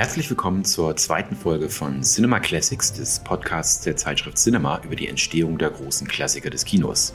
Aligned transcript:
Herzlich 0.00 0.30
willkommen 0.30 0.64
zur 0.64 0.96
zweiten 0.96 1.36
Folge 1.36 1.68
von 1.68 2.02
Cinema 2.02 2.40
Classics, 2.40 2.90
des 2.94 3.20
Podcasts 3.22 3.84
der 3.84 3.96
Zeitschrift 3.96 4.38
Cinema 4.38 4.80
über 4.82 4.96
die 4.96 5.08
Entstehung 5.08 5.58
der 5.58 5.68
großen 5.68 6.08
Klassiker 6.08 6.48
des 6.48 6.64
Kinos. 6.64 7.12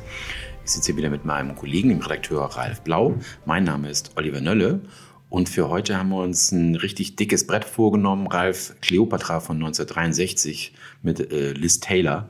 Ich 0.63 0.69
sitze 0.69 0.91
hier 0.91 0.97
wieder 0.97 1.09
mit 1.09 1.25
meinem 1.25 1.55
Kollegen, 1.55 1.89
dem 1.89 1.99
Redakteur 1.99 2.43
Ralf 2.43 2.81
Blau. 2.81 3.15
Mein 3.43 3.63
Name 3.63 3.89
ist 3.89 4.11
Oliver 4.17 4.39
Nölle 4.39 4.81
und 5.29 5.49
für 5.49 5.67
heute 5.67 5.97
haben 5.97 6.09
wir 6.09 6.21
uns 6.21 6.51
ein 6.51 6.75
richtig 6.75 7.15
dickes 7.15 7.47
Brett 7.47 7.65
vorgenommen, 7.65 8.27
Ralf 8.27 8.75
Cleopatra 8.81 9.39
von 9.39 9.55
1963 9.55 10.75
mit 11.01 11.31
äh, 11.31 11.53
Liz 11.53 11.79
Taylor. 11.79 12.29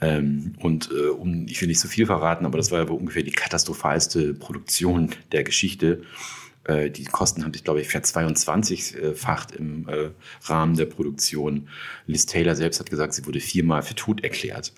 Ähm, 0.00 0.54
und 0.58 0.90
äh, 0.90 1.10
um, 1.10 1.46
ich 1.46 1.60
will 1.60 1.68
nicht 1.68 1.78
so 1.78 1.86
viel 1.86 2.06
verraten, 2.06 2.44
aber 2.44 2.58
das 2.58 2.72
war 2.72 2.82
ja 2.82 2.90
ungefähr 2.90 3.22
die 3.22 3.30
katastrophalste 3.30 4.34
Produktion 4.34 5.10
der 5.30 5.44
Geschichte. 5.44 6.02
Äh, 6.66 6.90
die 6.90 7.04
Kosten 7.04 7.44
haben 7.44 7.52
sich, 7.52 7.64
glaube 7.64 7.80
ich, 7.80 7.88
ver-22-facht 7.88 9.52
im 9.52 9.88
äh, 9.88 10.10
Rahmen 10.44 10.76
der 10.76 10.86
Produktion. 10.86 11.68
Liz 12.06 12.26
Taylor 12.26 12.56
selbst 12.56 12.80
hat 12.80 12.90
gesagt, 12.90 13.14
sie 13.14 13.26
wurde 13.26 13.40
viermal 13.40 13.82
für 13.82 13.94
tot 13.94 14.22
erklärt. 14.22 14.72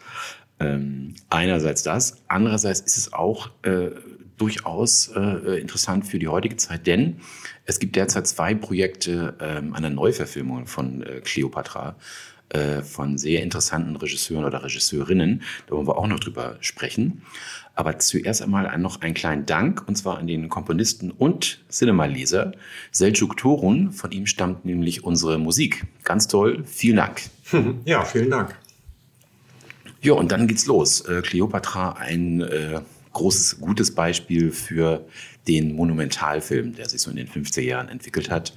Ähm, 0.60 1.14
einerseits 1.30 1.82
das, 1.82 2.22
andererseits 2.28 2.80
ist 2.80 2.96
es 2.96 3.12
auch 3.12 3.50
äh, 3.62 3.90
durchaus 4.36 5.08
äh, 5.14 5.60
interessant 5.60 6.06
für 6.06 6.18
die 6.18 6.28
heutige 6.28 6.56
Zeit, 6.56 6.86
denn 6.86 7.20
es 7.64 7.78
gibt 7.78 7.96
derzeit 7.96 8.26
zwei 8.26 8.54
Projekte 8.54 9.36
ähm, 9.40 9.74
einer 9.74 9.90
Neuverfilmung 9.90 10.66
von 10.66 11.02
äh, 11.02 11.20
Cleopatra 11.20 11.96
äh, 12.50 12.82
von 12.82 13.18
sehr 13.18 13.42
interessanten 13.42 13.96
Regisseuren 13.96 14.44
oder 14.44 14.64
Regisseurinnen. 14.64 15.42
Da 15.66 15.76
wollen 15.76 15.86
wir 15.86 15.98
auch 15.98 16.06
noch 16.06 16.20
drüber 16.20 16.56
sprechen. 16.60 17.22
Aber 17.74 17.98
zuerst 17.98 18.42
einmal 18.42 18.76
noch 18.78 19.02
einen 19.02 19.14
kleinen 19.14 19.46
Dank, 19.46 19.86
und 19.86 19.96
zwar 19.96 20.18
an 20.18 20.26
den 20.26 20.48
Komponisten 20.48 21.10
und 21.10 21.60
Cinemaleser 21.70 22.52
Selçuk 22.92 23.36
Torun. 23.36 23.92
Von 23.92 24.10
ihm 24.10 24.26
stammt 24.26 24.64
nämlich 24.64 25.04
unsere 25.04 25.38
Musik. 25.38 25.86
Ganz 26.02 26.26
toll, 26.26 26.64
vielen 26.64 26.96
Dank. 26.96 27.22
Ja, 27.84 28.04
vielen 28.04 28.30
Dank. 28.30 28.56
Ja, 30.00 30.14
und 30.14 30.32
dann 30.32 30.46
geht's 30.46 30.66
los. 30.66 31.00
Äh, 31.02 31.22
Cleopatra, 31.22 31.92
ein 31.92 32.40
äh, 32.40 32.80
großes, 33.12 33.60
gutes 33.60 33.94
Beispiel 33.94 34.52
für 34.52 35.04
den 35.46 35.74
Monumentalfilm, 35.74 36.74
der 36.74 36.88
sich 36.88 37.00
so 37.00 37.10
in 37.10 37.16
den 37.16 37.28
50er 37.28 37.62
Jahren 37.62 37.88
entwickelt 37.88 38.30
hat. 38.30 38.52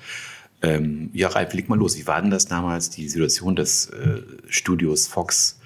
Ähm, 0.62 1.10
ja, 1.14 1.30
Ralf, 1.30 1.54
leg 1.54 1.70
mal 1.70 1.78
los. 1.78 1.98
Wie 1.98 2.08
war 2.08 2.22
denn 2.22 2.32
das 2.32 2.46
damals, 2.46 2.90
die 2.90 3.10
Situation 3.10 3.56
des 3.56 3.88
äh, 3.88 4.22
Studios 4.48 5.08
Fox? 5.08 5.60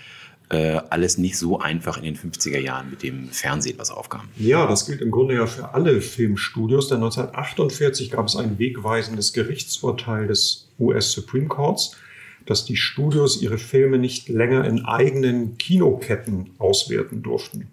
Äh, 0.50 0.80
alles 0.90 1.18
nicht 1.18 1.38
so 1.40 1.60
einfach 1.60 1.98
in 1.98 2.04
den 2.04 2.16
50er 2.16 2.60
Jahren 2.60 2.92
mit 2.92 3.02
dem 3.02 3.30
Fernsehen, 3.30 3.80
was 3.80 3.90
aufkam. 3.90 4.30
Ja, 4.38 4.68
das 4.68 4.86
gilt 4.86 5.02
im 5.02 5.10
Grunde 5.10 5.34
ja 5.36 5.48
für 5.48 5.74
alle 5.74 6.02
Filmstudios, 6.02 6.88
denn 6.88 6.98
1948 6.98 8.12
gab 8.12 8.28
es 8.28 8.36
ein 8.36 8.60
wegweisendes 8.60 9.34
Gerichtsurteil 9.34 10.28
des 10.28 10.68
US 10.80 11.12
Supreme 11.12 11.48
Courts, 11.48 11.98
dass 12.46 12.64
die 12.64 12.76
Studios 12.76 13.42
ihre 13.42 13.58
Filme 13.58 13.98
nicht 13.98 14.30
länger 14.30 14.66
in 14.66 14.86
eigenen 14.86 15.58
Kinoketten 15.58 16.52
auswerten 16.60 17.24
durften. 17.24 17.68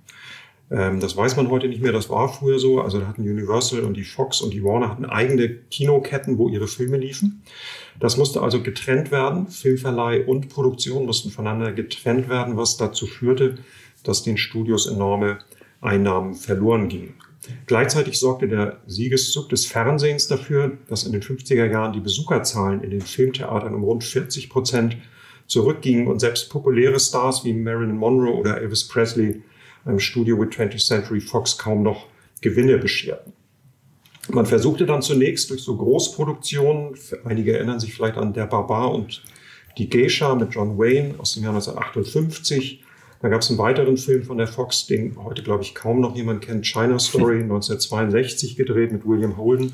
Ähm, 0.72 1.00
das 1.00 1.16
weiß 1.16 1.36
man 1.36 1.50
heute 1.50 1.68
nicht 1.68 1.82
mehr, 1.82 1.92
das 1.92 2.08
war 2.08 2.32
früher 2.32 2.58
so. 2.58 2.80
Also 2.80 2.98
da 2.98 3.06
hatten 3.06 3.22
Universal 3.22 3.80
und 3.80 3.94
die 3.94 4.04
Fox 4.04 4.40
und 4.40 4.54
die 4.54 4.64
Warner 4.64 4.88
hatten 4.88 5.04
eigene 5.04 5.48
Kinoketten, 5.70 6.38
wo 6.38 6.48
ihre 6.48 6.66
Filme 6.66 6.96
liefen. 6.96 7.42
Das 8.00 8.16
musste 8.16 8.40
also 8.40 8.62
getrennt 8.62 9.10
werden. 9.10 9.48
Filmverleih 9.48 10.24
und 10.24 10.48
Produktion 10.48 11.04
mussten 11.04 11.30
voneinander 11.30 11.72
getrennt 11.72 12.28
werden, 12.28 12.56
was 12.56 12.78
dazu 12.78 13.06
führte, 13.06 13.58
dass 14.02 14.22
den 14.22 14.38
Studios 14.38 14.86
enorme 14.86 15.38
Einnahmen 15.82 16.34
verloren 16.34 16.88
gingen. 16.88 17.14
Gleichzeitig 17.66 18.18
sorgte 18.18 18.48
der 18.48 18.78
Siegeszug 18.86 19.48
des 19.48 19.66
Fernsehens 19.66 20.28
dafür, 20.28 20.78
dass 20.88 21.05
in 21.05 21.12
den 21.12 21.22
50er 21.22 21.66
Jahren 21.66 21.92
die 21.92 22.00
Besucherzahlen 22.00 22.82
in 22.82 22.90
den 22.90 23.00
Filmtheatern 23.00 23.74
um 23.74 23.82
rund 23.82 24.05
40 24.05 24.48
Prozent 24.48 24.96
zurückgingen 25.48 26.06
und 26.06 26.20
selbst 26.20 26.50
populäre 26.50 26.98
Stars 27.00 27.44
wie 27.44 27.52
Marilyn 27.52 27.96
Monroe 27.96 28.34
oder 28.34 28.61
Elvis 28.61 28.86
Presley 28.86 29.42
einem 29.84 29.98
Studio 29.98 30.36
mit 30.36 30.52
20th 30.52 30.86
Century 30.86 31.20
Fox 31.20 31.58
kaum 31.58 31.82
noch 31.82 32.06
Gewinne 32.40 32.78
bescherten. 32.78 33.32
Man 34.30 34.46
versuchte 34.46 34.86
dann 34.86 35.02
zunächst 35.02 35.50
durch 35.50 35.62
so 35.62 35.76
Großproduktionen, 35.76 36.94
einige 37.24 37.54
erinnern 37.54 37.80
sich 37.80 37.94
vielleicht 37.94 38.16
an 38.16 38.32
Der 38.32 38.46
Barbar 38.46 38.92
und 38.92 39.22
Die 39.78 39.88
Geisha 39.88 40.34
mit 40.34 40.54
John 40.54 40.78
Wayne 40.78 41.14
aus 41.18 41.34
dem 41.34 41.42
Jahr 41.42 41.54
1958. 41.54 42.84
Da 43.20 43.28
gab 43.28 43.40
es 43.40 43.48
einen 43.48 43.58
weiteren 43.58 43.96
Film 43.96 44.22
von 44.24 44.38
der 44.38 44.48
Fox, 44.48 44.86
den 44.86 45.16
heute, 45.22 45.42
glaube 45.42 45.62
ich, 45.62 45.74
kaum 45.74 46.00
noch 46.00 46.14
jemand 46.14 46.42
kennt, 46.42 46.66
China 46.66 46.98
Story, 46.98 47.36
1962 47.42 48.56
gedreht 48.56 48.92
mit 48.92 49.06
William 49.06 49.36
Holden. 49.36 49.72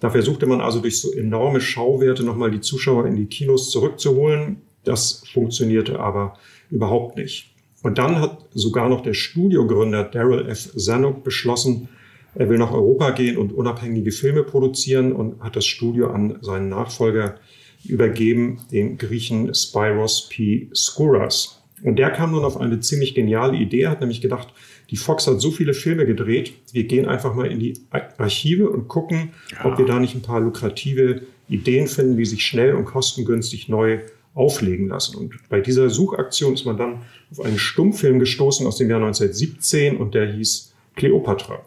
Da 0.00 0.10
versuchte 0.10 0.46
man 0.46 0.60
also 0.60 0.80
durch 0.80 1.00
so 1.00 1.12
enorme 1.12 1.60
Schauwerte 1.60 2.22
nochmal 2.24 2.50
die 2.50 2.60
Zuschauer 2.60 3.06
in 3.06 3.16
die 3.16 3.26
Kinos 3.26 3.70
zurückzuholen. 3.70 4.62
Das 4.84 5.22
funktionierte 5.32 6.00
aber 6.00 6.38
überhaupt 6.70 7.16
nicht. 7.16 7.54
Und 7.82 7.98
dann 7.98 8.20
hat 8.20 8.46
sogar 8.54 8.88
noch 8.88 9.02
der 9.02 9.14
Studiogründer 9.14 10.04
Daryl 10.04 10.48
F. 10.48 10.74
Zanuck 10.76 11.22
beschlossen, 11.22 11.88
er 12.34 12.48
will 12.48 12.58
nach 12.58 12.72
Europa 12.72 13.10
gehen 13.10 13.36
und 13.36 13.52
unabhängige 13.52 14.12
Filme 14.12 14.42
produzieren 14.44 15.12
und 15.12 15.40
hat 15.40 15.56
das 15.56 15.66
Studio 15.66 16.10
an 16.10 16.38
seinen 16.40 16.68
Nachfolger 16.68 17.36
übergeben, 17.84 18.60
den 18.70 18.98
Griechen 18.98 19.54
Spyros 19.54 20.28
P. 20.28 20.68
Skouras. 20.74 21.62
Und 21.82 21.96
der 21.98 22.10
kam 22.10 22.32
nun 22.32 22.44
auf 22.44 22.56
eine 22.56 22.80
ziemlich 22.80 23.14
geniale 23.14 23.56
Idee, 23.56 23.86
hat 23.86 24.00
nämlich 24.00 24.20
gedacht, 24.20 24.48
die 24.90 24.96
Fox 24.96 25.26
hat 25.26 25.40
so 25.40 25.50
viele 25.50 25.74
Filme 25.74 26.06
gedreht, 26.06 26.52
wir 26.72 26.84
gehen 26.84 27.06
einfach 27.06 27.34
mal 27.34 27.46
in 27.46 27.60
die 27.60 27.74
Archive 27.90 28.68
und 28.68 28.88
gucken, 28.88 29.30
ja. 29.52 29.64
ob 29.64 29.78
wir 29.78 29.86
da 29.86 30.00
nicht 30.00 30.14
ein 30.14 30.22
paar 30.22 30.40
lukrative 30.40 31.22
Ideen 31.48 31.86
finden, 31.86 32.18
wie 32.18 32.24
sich 32.24 32.44
schnell 32.44 32.74
und 32.74 32.84
kostengünstig 32.84 33.68
neu 33.68 34.00
auflegen 34.38 34.88
lassen. 34.88 35.16
Und 35.16 35.34
bei 35.48 35.60
dieser 35.60 35.90
Suchaktion 35.90 36.54
ist 36.54 36.64
man 36.64 36.76
dann 36.76 37.02
auf 37.30 37.40
einen 37.40 37.58
Stummfilm 37.58 38.20
gestoßen 38.20 38.66
aus 38.66 38.76
dem 38.76 38.88
Jahr 38.88 39.00
1917 39.00 39.96
und 39.96 40.14
der 40.14 40.32
hieß 40.32 40.72
Cleopatra. 40.94 41.64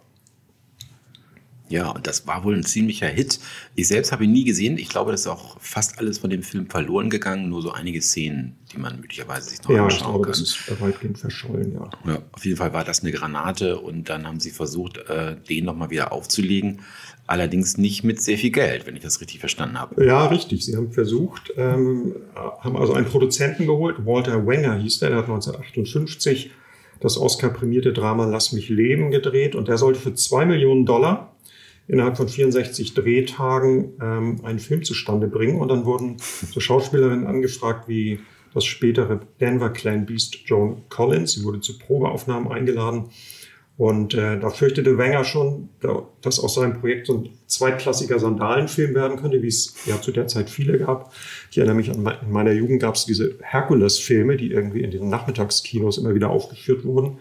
Ja, 1.71 1.89
und 1.89 2.05
das 2.05 2.27
war 2.27 2.43
wohl 2.43 2.55
ein 2.55 2.63
ziemlicher 2.63 3.07
Hit. 3.07 3.39
Ich 3.75 3.87
selbst 3.87 4.11
habe 4.11 4.25
ihn 4.25 4.33
nie 4.33 4.43
gesehen. 4.43 4.77
Ich 4.77 4.89
glaube, 4.89 5.11
das 5.11 5.21
ist 5.21 5.27
auch 5.27 5.57
fast 5.61 5.97
alles 5.99 6.19
von 6.19 6.29
dem 6.29 6.43
Film 6.43 6.69
verloren 6.69 7.09
gegangen. 7.09 7.49
Nur 7.49 7.61
so 7.61 7.71
einige 7.71 8.01
Szenen, 8.01 8.57
die 8.73 8.77
man 8.77 8.99
möglicherweise 8.99 9.49
sich 9.49 9.63
noch 9.63 9.71
ja, 9.71 9.83
anschauen 9.83 9.97
ich 9.97 10.03
glaube, 10.03 10.21
kann. 10.23 10.31
das 10.31 10.41
ist 10.41 10.81
weitgehend 10.81 11.17
verschollen, 11.17 11.73
ja. 11.73 11.89
ja. 12.05 12.19
Auf 12.33 12.45
jeden 12.45 12.57
Fall 12.57 12.73
war 12.73 12.83
das 12.83 13.01
eine 13.01 13.11
Granate 13.11 13.79
und 13.79 14.09
dann 14.09 14.27
haben 14.27 14.41
sie 14.41 14.51
versucht, 14.51 14.97
äh, 15.09 15.37
den 15.49 15.63
nochmal 15.63 15.89
wieder 15.89 16.11
aufzulegen. 16.11 16.81
Allerdings 17.25 17.77
nicht 17.77 18.03
mit 18.03 18.21
sehr 18.21 18.37
viel 18.37 18.51
Geld, 18.51 18.85
wenn 18.85 18.97
ich 18.97 19.03
das 19.03 19.21
richtig 19.21 19.39
verstanden 19.39 19.79
habe. 19.79 20.05
Ja, 20.05 20.25
richtig. 20.25 20.65
Sie 20.65 20.75
haben 20.75 20.91
versucht, 20.91 21.53
ähm, 21.55 22.15
haben 22.35 22.75
also 22.75 22.91
einen 22.93 23.05
Produzenten 23.05 23.67
geholt. 23.67 24.05
Walter 24.05 24.45
Wenger 24.45 24.75
hieß 24.75 24.99
der, 24.99 25.09
der 25.09 25.17
hat 25.19 25.25
1958 25.25 26.51
das 26.99 27.17
Oscar-prämierte 27.17 27.93
Drama 27.93 28.25
Lass 28.25 28.51
mich 28.51 28.67
leben 28.67 29.11
gedreht 29.11 29.55
und 29.55 29.69
der 29.69 29.77
sollte 29.77 29.99
für 29.99 30.13
zwei 30.13 30.45
Millionen 30.45 30.85
Dollar 30.85 31.31
innerhalb 31.87 32.17
von 32.17 32.29
64 32.29 32.93
Drehtagen 32.93 33.93
ähm, 34.01 34.39
einen 34.43 34.59
Film 34.59 34.83
zustande 34.83 35.27
bringen. 35.27 35.59
Und 35.59 35.69
dann 35.69 35.85
wurden 35.85 36.17
so 36.19 36.59
Schauspielerinnen 36.59 37.27
angefragt 37.27 37.87
wie 37.87 38.19
das 38.53 38.65
spätere 38.65 39.21
Denver 39.39 39.69
Clan 39.69 40.05
Beast 40.05 40.35
Joan 40.45 40.83
Collins. 40.89 41.33
Sie 41.33 41.43
wurde 41.43 41.61
zu 41.61 41.77
Probeaufnahmen 41.77 42.51
eingeladen. 42.51 43.09
Und 43.77 44.13
äh, 44.13 44.39
da 44.39 44.49
fürchtete 44.51 44.97
Wenger 44.97 45.23
schon, 45.23 45.69
dass 46.21 46.39
aus 46.39 46.53
seinem 46.53 46.79
Projekt 46.79 47.07
so 47.07 47.17
ein 47.17 47.29
zweitklassiger 47.47 48.19
Sandalenfilm 48.19 48.93
werden 48.93 49.17
könnte, 49.17 49.41
wie 49.41 49.47
es 49.47 49.73
ja 49.87 49.99
zu 49.99 50.11
der 50.11 50.27
Zeit 50.27 50.51
viele 50.51 50.77
gab. 50.77 51.11
Ich 51.49 51.57
erinnere 51.57 51.77
mich 51.77 51.89
an 51.89 52.05
in 52.21 52.31
meiner 52.31 52.51
Jugend 52.51 52.81
gab 52.81 52.93
es 52.93 53.05
diese 53.05 53.39
Herkules-Filme, 53.41 54.37
die 54.37 54.51
irgendwie 54.51 54.81
in 54.81 54.91
den 54.91 55.09
Nachmittagskinos 55.09 55.97
immer 55.97 56.13
wieder 56.13 56.29
aufgeführt 56.29 56.85
wurden. 56.85 57.17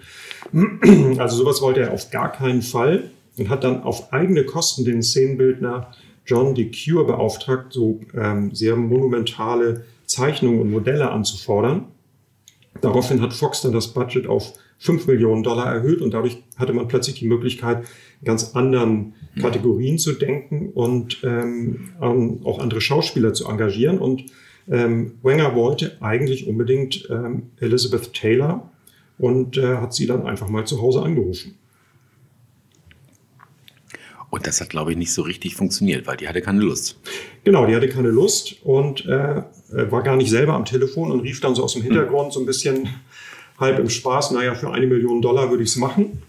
Also 1.19 1.37
sowas 1.37 1.63
wollte 1.63 1.81
er 1.81 1.93
auf 1.93 2.11
gar 2.11 2.31
keinen 2.31 2.63
Fall 2.63 3.11
und 3.37 3.49
hat 3.49 3.65
dann 3.65 3.83
auf 3.83 4.13
eigene 4.13 4.45
Kosten 4.45 4.85
den 4.85 5.03
Szenenbildner 5.03 5.91
John 6.27 6.55
DeCure 6.55 7.05
beauftragt, 7.05 7.73
so 7.73 8.01
ähm, 8.15 8.55
sehr 8.55 8.77
monumentale 8.77 9.85
Zeichnungen 10.07 10.61
und 10.61 10.71
Modelle 10.71 11.11
anzufordern. 11.11 11.87
Daraufhin 12.81 13.21
hat 13.21 13.33
Fox 13.33 13.63
dann 13.63 13.73
das 13.73 13.89
Budget 13.89 14.27
auf 14.27 14.53
5 14.79 15.07
Millionen 15.07 15.43
Dollar 15.43 15.73
erhöht 15.73 16.01
und 16.01 16.15
dadurch 16.15 16.43
hatte 16.57 16.73
man 16.73 16.89
plötzlich 16.89 17.19
die 17.19 17.29
Möglichkeit, 17.29 17.85
in 18.21 18.27
ganz 18.27 18.55
anderen 18.55 19.15
Kategorien 19.41 19.99
zu 19.99 20.13
denken 20.13 20.71
und 20.71 21.19
ähm, 21.23 21.91
auch 22.01 22.59
andere 22.59 22.81
Schauspieler 22.81 23.35
zu 23.35 23.47
engagieren. 23.47 23.99
Und 23.99 24.25
ähm, 24.69 25.19
Wenger 25.23 25.55
wollte 25.55 25.97
eigentlich 26.01 26.47
unbedingt 26.47 27.09
ähm, 27.11 27.51
Elizabeth 27.59 28.13
Taylor 28.15 28.71
und 29.19 29.59
äh, 29.59 29.77
hat 29.77 29.95
sie 29.95 30.07
dann 30.07 30.27
einfach 30.27 30.49
mal 30.49 30.67
zu 30.67 30.81
Hause 30.81 31.03
angerufen. 31.03 31.57
Und 34.31 34.47
das 34.47 34.61
hat, 34.61 34.71
glaube 34.71 34.93
ich, 34.93 34.97
nicht 34.97 35.13
so 35.13 35.23
richtig 35.23 35.57
funktioniert, 35.57 36.07
weil 36.07 36.17
die 36.17 36.29
hatte 36.29 36.41
keine 36.41 36.61
Lust. 36.61 36.99
Genau, 37.45 37.67
die 37.67 37.75
hatte 37.75 37.89
keine 37.89 38.11
Lust 38.11 38.57
und 38.63 39.05
äh, 39.07 39.43
war 39.69 40.03
gar 40.03 40.17
nicht 40.17 40.31
selber 40.31 40.55
am 40.55 40.65
Telefon 40.65 41.11
und 41.11 41.21
rief 41.21 41.41
dann 41.41 41.55
so 41.55 41.65
aus 41.65 41.75
dem 41.75 41.83
Hintergrund 41.83 42.33
so 42.33 42.41
ein 42.41 42.47
bisschen 42.47 42.89
halb 43.59 43.79
im 43.79 43.91
Spaß, 43.91 44.31
naja, 44.31 44.55
für 44.55 44.71
eine 44.73 44.87
Million 44.87 45.21
Dollar 45.21 45.51
würde 45.51 45.63
ich 45.63 45.71
es 45.71 45.77
machen. 45.77 46.23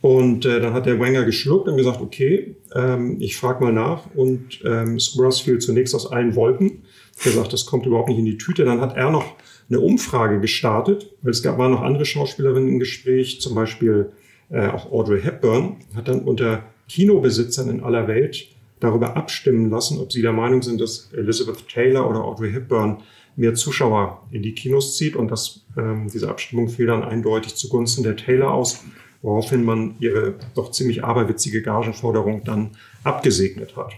Und 0.00 0.46
äh, 0.46 0.60
dann 0.60 0.74
hat 0.74 0.86
der 0.86 1.00
Wenger 1.00 1.24
geschluckt 1.24 1.66
und 1.66 1.76
gesagt, 1.76 2.00
okay, 2.00 2.56
ähm, 2.74 3.16
ich 3.20 3.36
frage 3.36 3.64
mal 3.64 3.72
nach. 3.72 4.04
Und 4.14 4.60
ähm, 4.64 5.00
Squirrels 5.00 5.40
fiel 5.40 5.58
zunächst 5.58 5.94
aus 5.94 6.10
allen 6.10 6.36
Wolken. 6.36 6.84
Er 7.24 7.32
sagt, 7.32 7.52
das 7.52 7.66
kommt 7.66 7.84
überhaupt 7.84 8.08
nicht 8.08 8.18
in 8.18 8.24
die 8.24 8.38
Tüte. 8.38 8.64
Dann 8.64 8.80
hat 8.80 8.96
er 8.96 9.10
noch 9.10 9.34
eine 9.68 9.80
Umfrage 9.80 10.40
gestartet, 10.40 11.10
weil 11.22 11.32
es 11.32 11.42
gab, 11.42 11.58
waren 11.58 11.72
noch 11.72 11.82
andere 11.82 12.04
Schauspielerinnen 12.04 12.68
im 12.68 12.78
Gespräch, 12.78 13.40
zum 13.40 13.56
Beispiel 13.56 14.12
äh, 14.50 14.68
auch 14.68 14.92
Audrey 14.92 15.20
Hepburn, 15.20 15.76
hat 15.96 16.06
dann 16.06 16.20
unter 16.20 16.62
Kinobesitzern 16.88 17.70
in 17.70 17.82
aller 17.82 18.08
Welt 18.08 18.48
darüber 18.80 19.16
abstimmen 19.16 19.70
lassen, 19.70 19.98
ob 19.98 20.12
sie 20.12 20.22
der 20.22 20.32
Meinung 20.32 20.62
sind, 20.62 20.80
dass 20.80 21.10
Elizabeth 21.12 21.68
Taylor 21.68 22.08
oder 22.08 22.24
Audrey 22.24 22.52
Hepburn 22.52 22.98
mehr 23.36 23.54
Zuschauer 23.54 24.26
in 24.30 24.42
die 24.42 24.54
Kinos 24.54 24.96
zieht. 24.96 25.16
Und 25.16 25.30
das, 25.30 25.64
ähm, 25.76 26.08
diese 26.12 26.28
Abstimmung 26.28 26.68
fiel 26.68 26.86
dann 26.86 27.02
eindeutig 27.02 27.54
zugunsten 27.56 28.04
der 28.04 28.16
Taylor 28.16 28.52
aus 28.52 28.84
woraufhin 29.22 29.64
man 29.64 29.96
ihre 30.00 30.34
doch 30.54 30.70
ziemlich 30.70 31.04
aberwitzige 31.04 31.62
Gagenforderung 31.62 32.44
dann 32.44 32.70
abgesegnet 33.04 33.76
hat. 33.76 33.92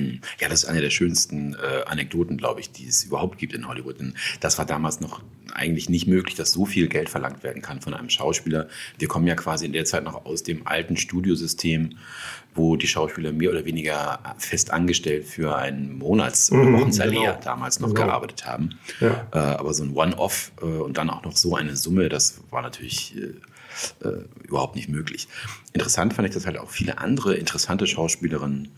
Hm. 0.00 0.20
Ja, 0.40 0.48
das 0.48 0.64
ist 0.64 0.68
eine 0.68 0.80
der 0.80 0.90
schönsten 0.90 1.54
äh, 1.54 1.84
Anekdoten, 1.86 2.36
glaube 2.36 2.60
ich, 2.60 2.70
die 2.70 2.86
es 2.86 3.04
überhaupt 3.04 3.38
gibt 3.38 3.52
in 3.52 3.68
Hollywood. 3.68 4.00
Denn 4.00 4.14
das 4.40 4.58
war 4.58 4.66
damals 4.66 5.00
noch 5.00 5.22
eigentlich 5.52 5.88
nicht 5.88 6.06
möglich, 6.06 6.36
dass 6.36 6.52
so 6.52 6.64
viel 6.64 6.88
Geld 6.88 7.08
verlangt 7.08 7.42
werden 7.42 7.62
kann 7.62 7.80
von 7.80 7.94
einem 7.94 8.10
Schauspieler. 8.10 8.68
Wir 8.98 9.08
kommen 9.08 9.26
ja 9.26 9.34
quasi 9.34 9.66
in 9.66 9.72
der 9.72 9.84
Zeit 9.84 10.04
noch 10.04 10.24
aus 10.24 10.42
dem 10.42 10.66
alten 10.66 10.96
Studiosystem, 10.96 11.96
wo 12.54 12.76
die 12.76 12.86
Schauspieler 12.86 13.32
mehr 13.32 13.50
oder 13.50 13.64
weniger 13.64 14.18
fest 14.38 14.72
angestellt 14.72 15.24
für 15.24 15.56
ein 15.56 15.98
Monats- 15.98 16.50
oder 16.50 16.64
mhm, 16.64 16.80
Wochensalär 16.80 17.32
genau. 17.32 17.40
damals 17.44 17.80
noch 17.80 17.94
genau. 17.94 18.06
gearbeitet 18.06 18.46
haben. 18.46 18.78
Ja. 19.00 19.26
Äh, 19.32 19.38
aber 19.38 19.72
so 19.72 19.84
ein 19.84 19.94
One-Off 19.94 20.52
äh, 20.60 20.64
und 20.64 20.96
dann 20.96 21.10
auch 21.10 21.22
noch 21.22 21.36
so 21.36 21.54
eine 21.54 21.76
Summe, 21.76 22.08
das 22.08 22.40
war 22.50 22.62
natürlich 22.62 23.16
äh, 23.16 23.34
äh, 24.02 24.24
überhaupt 24.42 24.76
nicht 24.76 24.88
möglich. 24.88 25.28
Interessant 25.72 26.14
fand 26.14 26.28
ich, 26.28 26.34
dass 26.34 26.46
halt 26.46 26.58
auch 26.58 26.70
viele 26.70 26.98
andere 26.98 27.36
interessante 27.36 27.86
Schauspielerinnen 27.86 28.68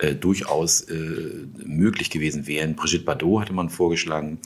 äh, 0.00 0.14
durchaus 0.14 0.80
äh, 0.82 1.46
möglich 1.64 2.08
gewesen 2.08 2.46
wären. 2.46 2.74
Brigitte 2.74 3.04
Bardot 3.04 3.42
hatte 3.42 3.52
man 3.52 3.68
vorgeschlagen, 3.68 4.38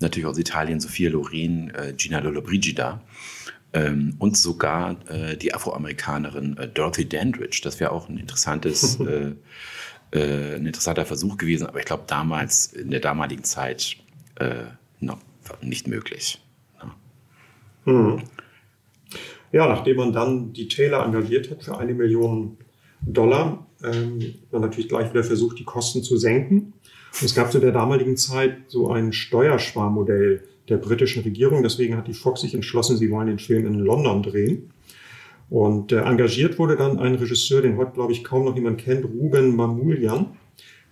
natürlich 0.00 0.26
aus 0.26 0.38
Italien 0.38 0.80
Sophia 0.80 1.10
Loren, 1.10 1.70
äh, 1.70 1.92
Gina 1.94 2.20
Lollobrigida 2.20 3.02
ähm, 3.74 4.14
und 4.18 4.38
sogar 4.38 4.96
äh, 5.10 5.36
die 5.36 5.52
Afroamerikanerin 5.52 6.56
äh, 6.56 6.68
Dorothy 6.68 7.06
Dandridge. 7.06 7.60
Das 7.62 7.80
wäre 7.80 7.92
auch 7.92 8.08
ein 8.08 8.18
interessantes 8.18 8.98
ein 10.12 10.66
interessanter 10.66 11.06
Versuch 11.06 11.38
gewesen, 11.38 11.66
aber 11.66 11.80
ich 11.80 11.86
glaube 11.86 12.04
damals, 12.06 12.66
in 12.66 12.92
der 12.92 13.00
damaligen 13.00 13.42
Zeit, 13.42 13.96
no, 15.00 15.18
nicht 15.60 15.88
möglich. 15.88 16.40
No. 16.80 16.92
Hm. 17.92 18.22
Ja, 19.50 19.66
nachdem 19.66 19.96
man 19.96 20.12
dann 20.12 20.52
die 20.52 20.68
Taylor 20.68 21.04
engagiert 21.04 21.50
hat 21.50 21.64
für 21.64 21.76
eine 21.78 21.94
Million 21.94 22.58
Dollar, 23.00 23.66
ähm, 23.84 24.34
man 24.50 24.62
natürlich 24.62 24.88
gleich 24.88 25.10
wieder 25.10 25.24
versucht, 25.24 25.58
die 25.58 25.64
Kosten 25.64 26.02
zu 26.02 26.16
senken. 26.16 26.72
Und 27.20 27.22
es 27.22 27.34
gab 27.34 27.52
zu 27.52 27.60
der 27.60 27.72
damaligen 27.72 28.16
Zeit 28.16 28.56
so 28.68 28.90
ein 28.90 29.12
Steuersparmodell 29.12 30.44
der 30.68 30.78
britischen 30.78 31.22
Regierung. 31.22 31.62
Deswegen 31.62 31.96
hat 31.96 32.08
die 32.08 32.14
Fox 32.14 32.40
sich 32.40 32.54
entschlossen, 32.54 32.96
sie 32.96 33.10
wollen 33.10 33.28
den 33.28 33.38
Film 33.38 33.66
in 33.66 33.78
London 33.78 34.22
drehen. 34.22 34.72
Und 35.50 35.92
äh, 35.92 36.00
engagiert 36.00 36.58
wurde 36.58 36.76
dann 36.76 36.98
ein 36.98 37.14
Regisseur, 37.14 37.62
den 37.62 37.76
heute, 37.76 37.92
glaube 37.92 38.12
ich, 38.12 38.24
kaum 38.24 38.46
noch 38.46 38.54
jemand 38.54 38.78
kennt, 38.78 39.04
Ruben 39.04 39.54
Mamoulian. 39.54 40.36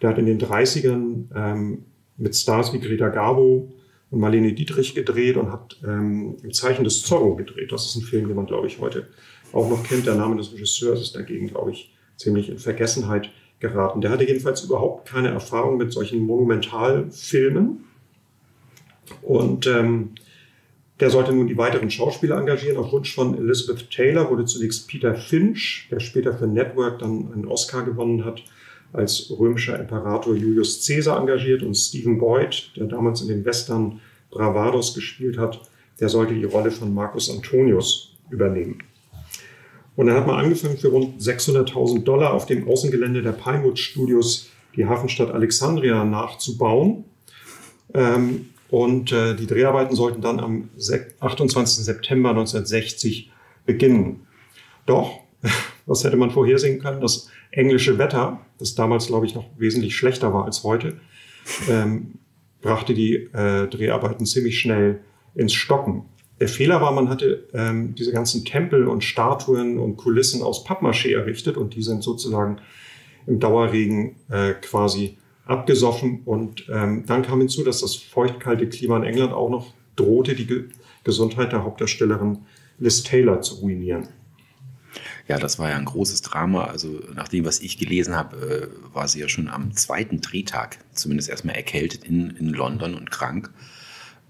Der 0.01 0.11
hat 0.11 0.19
in 0.19 0.27
den 0.27 0.41
30ern 0.41 1.25
ähm, 1.35 1.85
mit 2.17 2.37
Stars 2.37 2.73
wie 2.73 2.81
Greta 2.81 3.09
Garbo, 3.09 3.73
und 4.13 4.21
Marlene 4.21 4.53
Dietrich 4.53 4.95
gedreht 4.95 5.37
und 5.39 5.51
hat 5.51 5.79
ähm, 5.85 6.37
im 6.43 6.53
Zeichen 6.53 6.85
des 6.85 7.03
Zorro 7.03 7.35
gedreht. 7.35 7.73
Das 7.73 7.87
ist 7.87 7.97
ein 7.97 8.03
Film, 8.03 8.29
den 8.29 8.37
man, 8.37 8.47
glaube 8.47 8.67
ich, 8.67 8.79
heute 8.79 9.09
auch 9.53 9.69
noch 9.71 9.83
kennt. 9.83 10.07
Der 10.07 10.15
Name 10.15 10.37
des 10.37 10.53
Regisseurs 10.53 11.01
ist 11.01 11.17
dagegen, 11.17 11.49
glaube 11.49 11.73
ich, 11.73 11.92
ziemlich 12.17 12.49
in 12.49 12.59
Vergessenheit 12.59 13.31
geraten. 13.61 14.01
Der 14.01 14.11
hatte 14.11 14.27
jedenfalls 14.27 14.65
überhaupt 14.65 15.09
keine 15.09 15.29
Erfahrung 15.29 15.77
mit 15.77 15.93
solchen 15.93 16.21
Monumentalfilmen. 16.27 17.85
Und 19.23 19.67
ähm, 19.67 20.11
der 21.01 21.11
sollte 21.11 21.33
nun 21.33 21.49
die 21.49 21.57
weiteren 21.57 21.91
Schauspieler 21.91 22.39
engagieren. 22.39 22.77
Auf 22.77 22.93
Wunsch 22.93 23.15
von 23.15 23.37
Elizabeth 23.37 23.91
Taylor 23.91 24.31
wurde 24.31 24.45
zunächst 24.45 24.89
Peter 24.89 25.15
Finch, 25.15 25.89
der 25.91 26.01
später 26.01 26.33
für 26.37 26.47
Network 26.47 26.99
dann 27.01 27.33
einen 27.33 27.47
Oscar 27.47 27.83
gewonnen 27.85 28.25
hat, 28.25 28.43
als 28.93 29.33
römischer 29.37 29.79
Imperator 29.79 30.35
Julius 30.35 30.87
Caesar 30.87 31.19
engagiert 31.19 31.63
und 31.63 31.75
Stephen 31.75 32.19
Boyd, 32.19 32.73
der 32.77 32.87
damals 32.87 33.23
in 33.23 33.29
den 33.29 33.45
Western 33.45 34.01
Bravados 34.31 34.95
gespielt 34.95 35.39
hat, 35.39 35.61
der 36.01 36.09
sollte 36.09 36.35
die 36.35 36.45
Rolle 36.45 36.71
von 36.71 36.93
Marcus 36.93 37.31
Antonius 37.31 38.15
übernehmen. 38.31 38.79
Und 39.95 40.07
dann 40.07 40.17
hat 40.17 40.27
man 40.27 40.37
angefangen, 40.37 40.79
für 40.79 40.89
rund 40.89 41.21
600.000 41.21 42.05
Dollar 42.05 42.33
auf 42.33 42.47
dem 42.47 42.67
Außengelände 42.67 43.23
der 43.23 43.33
Pinewood 43.33 43.79
Studios 43.79 44.49
die 44.77 44.87
Hafenstadt 44.87 45.31
Alexandria 45.31 46.05
nachzubauen. 46.05 47.05
Ähm, 47.95 48.47
und 48.71 49.13
äh, 49.13 49.37
die 49.37 49.47
Dreharbeiten 49.47 49.95
sollten 49.95 50.23
dann 50.23 50.41
am 50.41 50.71
28. 51.21 51.85
September 51.85 52.31
1960 52.31 53.31
beginnen. 53.67 54.27
Doch, 54.87 55.21
was 55.87 56.05
hätte 56.05 56.17
man 56.17 56.31
vorhersehen 56.31 56.81
können? 56.81 57.03
Das 57.03 57.29
englische 57.51 57.99
Wetter, 57.99 58.41
das 58.59 58.75
damals, 58.75 59.09
glaube 59.09 59.27
ich, 59.27 59.35
noch 59.35 59.45
wesentlich 59.59 59.95
schlechter 59.95 60.33
war 60.33 60.47
als 60.47 60.65
heute, 60.65 60.99
ähm, 61.69 62.15
brachte 62.63 62.95
die 62.95 63.17
äh, 63.17 63.69
Dreharbeiten 63.69 64.25
ziemlich 64.25 64.59
schnell 64.59 65.01
ins 65.35 65.53
Stocken. 65.53 66.07
Der 66.41 66.49
Fehler 66.49 66.81
war, 66.81 66.93
man 66.93 67.09
hatte 67.09 67.49
ähm, 67.53 67.95
diese 67.95 68.13
ganzen 68.13 68.45
Tempel 68.45 68.89
und 68.89 69.05
Statuen 69.05 69.79
und 69.79 69.97
Kulissen 69.97 70.43
aus 70.43 70.67
Pappmaché 70.67 71.15
errichtet 71.15 71.57
und 71.57 71.75
die 71.75 71.83
sind 71.83 72.03
sozusagen 72.03 72.59
im 73.27 73.39
Dauerregen 73.39 74.17
äh, 74.29 74.55
quasi 74.55 75.19
abgesoffen. 75.45 76.23
Und 76.25 76.67
ähm, 76.73 77.05
dann 77.07 77.23
kam 77.23 77.39
hinzu, 77.39 77.65
dass 77.65 77.81
das 77.81 77.95
feuchtkalte 77.95 78.69
Klima 78.69 78.97
in 78.97 79.05
England 79.05 79.33
auch 79.33 79.51
noch 79.51 79.73
drohte, 79.97 80.35
die 80.35 80.47
Ge 80.47 80.65
Gesundheit 81.05 81.51
der 81.51 81.65
Hauptdarstellerin 81.65 82.39
Liz 82.79 83.03
Taylor 83.03 83.41
zu 83.41 83.57
ruinieren. 83.57 84.07
Ja, 85.27 85.39
das 85.39 85.59
war 85.59 85.71
ja 85.71 85.77
ein 85.77 85.85
großes 85.85 86.23
Drama. 86.23 86.65
Also 86.65 87.01
nach 87.15 87.29
dem, 87.29 87.45
was 87.45 87.61
ich 87.61 87.79
gelesen 87.79 88.15
habe, 88.15 88.37
äh, 88.37 88.95
war 88.95 89.09
sie 89.09 89.21
ja 89.21 89.29
schon 89.29 89.49
am 89.49 89.75
zweiten 89.75 90.21
Drehtag 90.21 90.79
zumindest 90.93 91.29
erstmal 91.29 91.57
erkältet 91.57 92.05
in, 92.05 92.31
in 92.31 92.49
London 92.49 92.95
und 92.95 93.11
krank. 93.11 93.51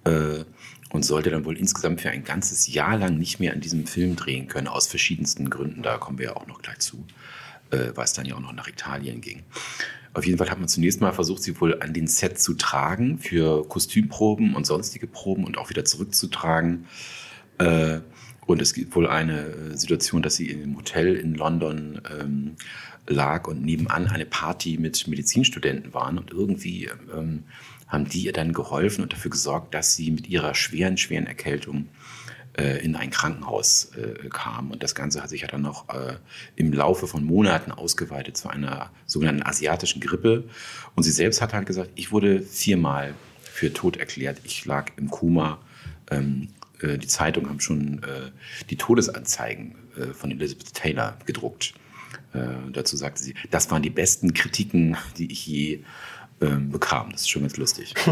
Äh, 0.04 0.44
und 0.92 1.04
sollte 1.04 1.30
dann 1.30 1.44
wohl 1.44 1.56
insgesamt 1.56 2.02
für 2.02 2.10
ein 2.10 2.22
ganzes 2.22 2.72
Jahr 2.72 2.96
lang 2.98 3.18
nicht 3.18 3.40
mehr 3.40 3.52
an 3.52 3.60
diesem 3.60 3.86
Film 3.86 4.14
drehen 4.14 4.46
können, 4.46 4.68
aus 4.68 4.86
verschiedensten 4.86 5.48
Gründen. 5.48 5.82
Da 5.82 5.96
kommen 5.96 6.18
wir 6.18 6.26
ja 6.26 6.36
auch 6.36 6.46
noch 6.46 6.60
gleich 6.60 6.78
zu, 6.78 7.04
äh, 7.70 7.88
weil 7.94 8.04
es 8.04 8.12
dann 8.12 8.26
ja 8.26 8.34
auch 8.34 8.40
noch 8.40 8.52
nach 8.52 8.68
Italien 8.68 9.20
ging. 9.20 9.42
Auf 10.14 10.26
jeden 10.26 10.36
Fall 10.36 10.50
hat 10.50 10.58
man 10.58 10.68
zunächst 10.68 11.00
mal 11.00 11.12
versucht, 11.12 11.42
sie 11.42 11.58
wohl 11.58 11.80
an 11.80 11.94
den 11.94 12.06
Set 12.06 12.38
zu 12.38 12.54
tragen 12.54 13.18
für 13.18 13.66
Kostümproben 13.66 14.54
und 14.54 14.66
sonstige 14.66 15.06
Proben 15.06 15.44
und 15.44 15.56
auch 15.56 15.70
wieder 15.70 15.86
zurückzutragen. 15.86 16.86
Äh, 17.58 18.00
und 18.44 18.60
es 18.60 18.74
gibt 18.74 18.94
wohl 18.94 19.06
eine 19.06 19.46
äh, 19.46 19.76
Situation, 19.76 20.20
dass 20.20 20.36
sie 20.36 20.50
in 20.50 20.62
einem 20.62 20.76
Hotel 20.76 21.16
in 21.16 21.34
London 21.34 22.02
ähm, 22.10 22.56
lag 23.06 23.48
und 23.48 23.64
nebenan 23.64 24.08
eine 24.08 24.26
Party 24.26 24.76
mit 24.78 25.08
Medizinstudenten 25.08 25.94
waren. 25.94 26.18
Und 26.18 26.30
irgendwie 26.30 26.90
ähm, 27.16 27.44
haben 27.92 28.08
die 28.08 28.24
ihr 28.24 28.32
dann 28.32 28.52
geholfen 28.52 29.02
und 29.02 29.12
dafür 29.12 29.30
gesorgt, 29.30 29.74
dass 29.74 29.94
sie 29.94 30.10
mit 30.10 30.26
ihrer 30.26 30.54
schweren, 30.54 30.96
schweren 30.96 31.26
Erkältung 31.26 31.88
äh, 32.58 32.82
in 32.82 32.96
ein 32.96 33.10
Krankenhaus 33.10 33.92
äh, 33.96 34.28
kam. 34.30 34.70
Und 34.70 34.82
das 34.82 34.94
Ganze 34.94 35.22
hat 35.22 35.28
sich 35.28 35.42
ja 35.42 35.48
dann 35.48 35.62
noch 35.62 35.88
äh, 35.90 36.16
im 36.56 36.72
Laufe 36.72 37.06
von 37.06 37.24
Monaten 37.24 37.70
ausgeweitet 37.70 38.36
zu 38.36 38.48
einer 38.48 38.90
sogenannten 39.06 39.42
asiatischen 39.42 40.00
Grippe. 40.00 40.44
Und 40.94 41.02
sie 41.02 41.12
selbst 41.12 41.40
hat 41.42 41.52
halt 41.52 41.66
gesagt, 41.66 41.90
ich 41.94 42.10
wurde 42.10 42.40
viermal 42.40 43.14
für 43.42 43.72
tot 43.72 43.98
erklärt. 43.98 44.40
Ich 44.44 44.64
lag 44.64 44.90
im 44.96 45.10
Koma. 45.10 45.58
Ähm, 46.10 46.48
äh, 46.82 46.98
die 46.98 47.06
Zeitungen 47.06 47.48
haben 47.48 47.60
schon 47.60 48.02
äh, 48.02 48.30
die 48.70 48.76
Todesanzeigen 48.76 49.74
äh, 49.96 50.06
von 50.12 50.30
Elizabeth 50.30 50.74
Taylor 50.74 51.18
gedruckt. 51.26 51.74
dazu 52.72 52.96
sagte 52.96 53.22
sie, 53.22 53.34
das 53.50 53.70
waren 53.70 53.82
die 53.82 53.90
besten 53.90 54.32
Kritiken, 54.32 54.96
die 55.18 55.30
ich 55.30 55.46
je 55.46 55.84
ähm, 56.42 56.70
bekam. 56.70 57.12
Das 57.12 57.22
ist 57.22 57.30
schon 57.30 57.42
ganz 57.42 57.56
lustig. 57.56 57.94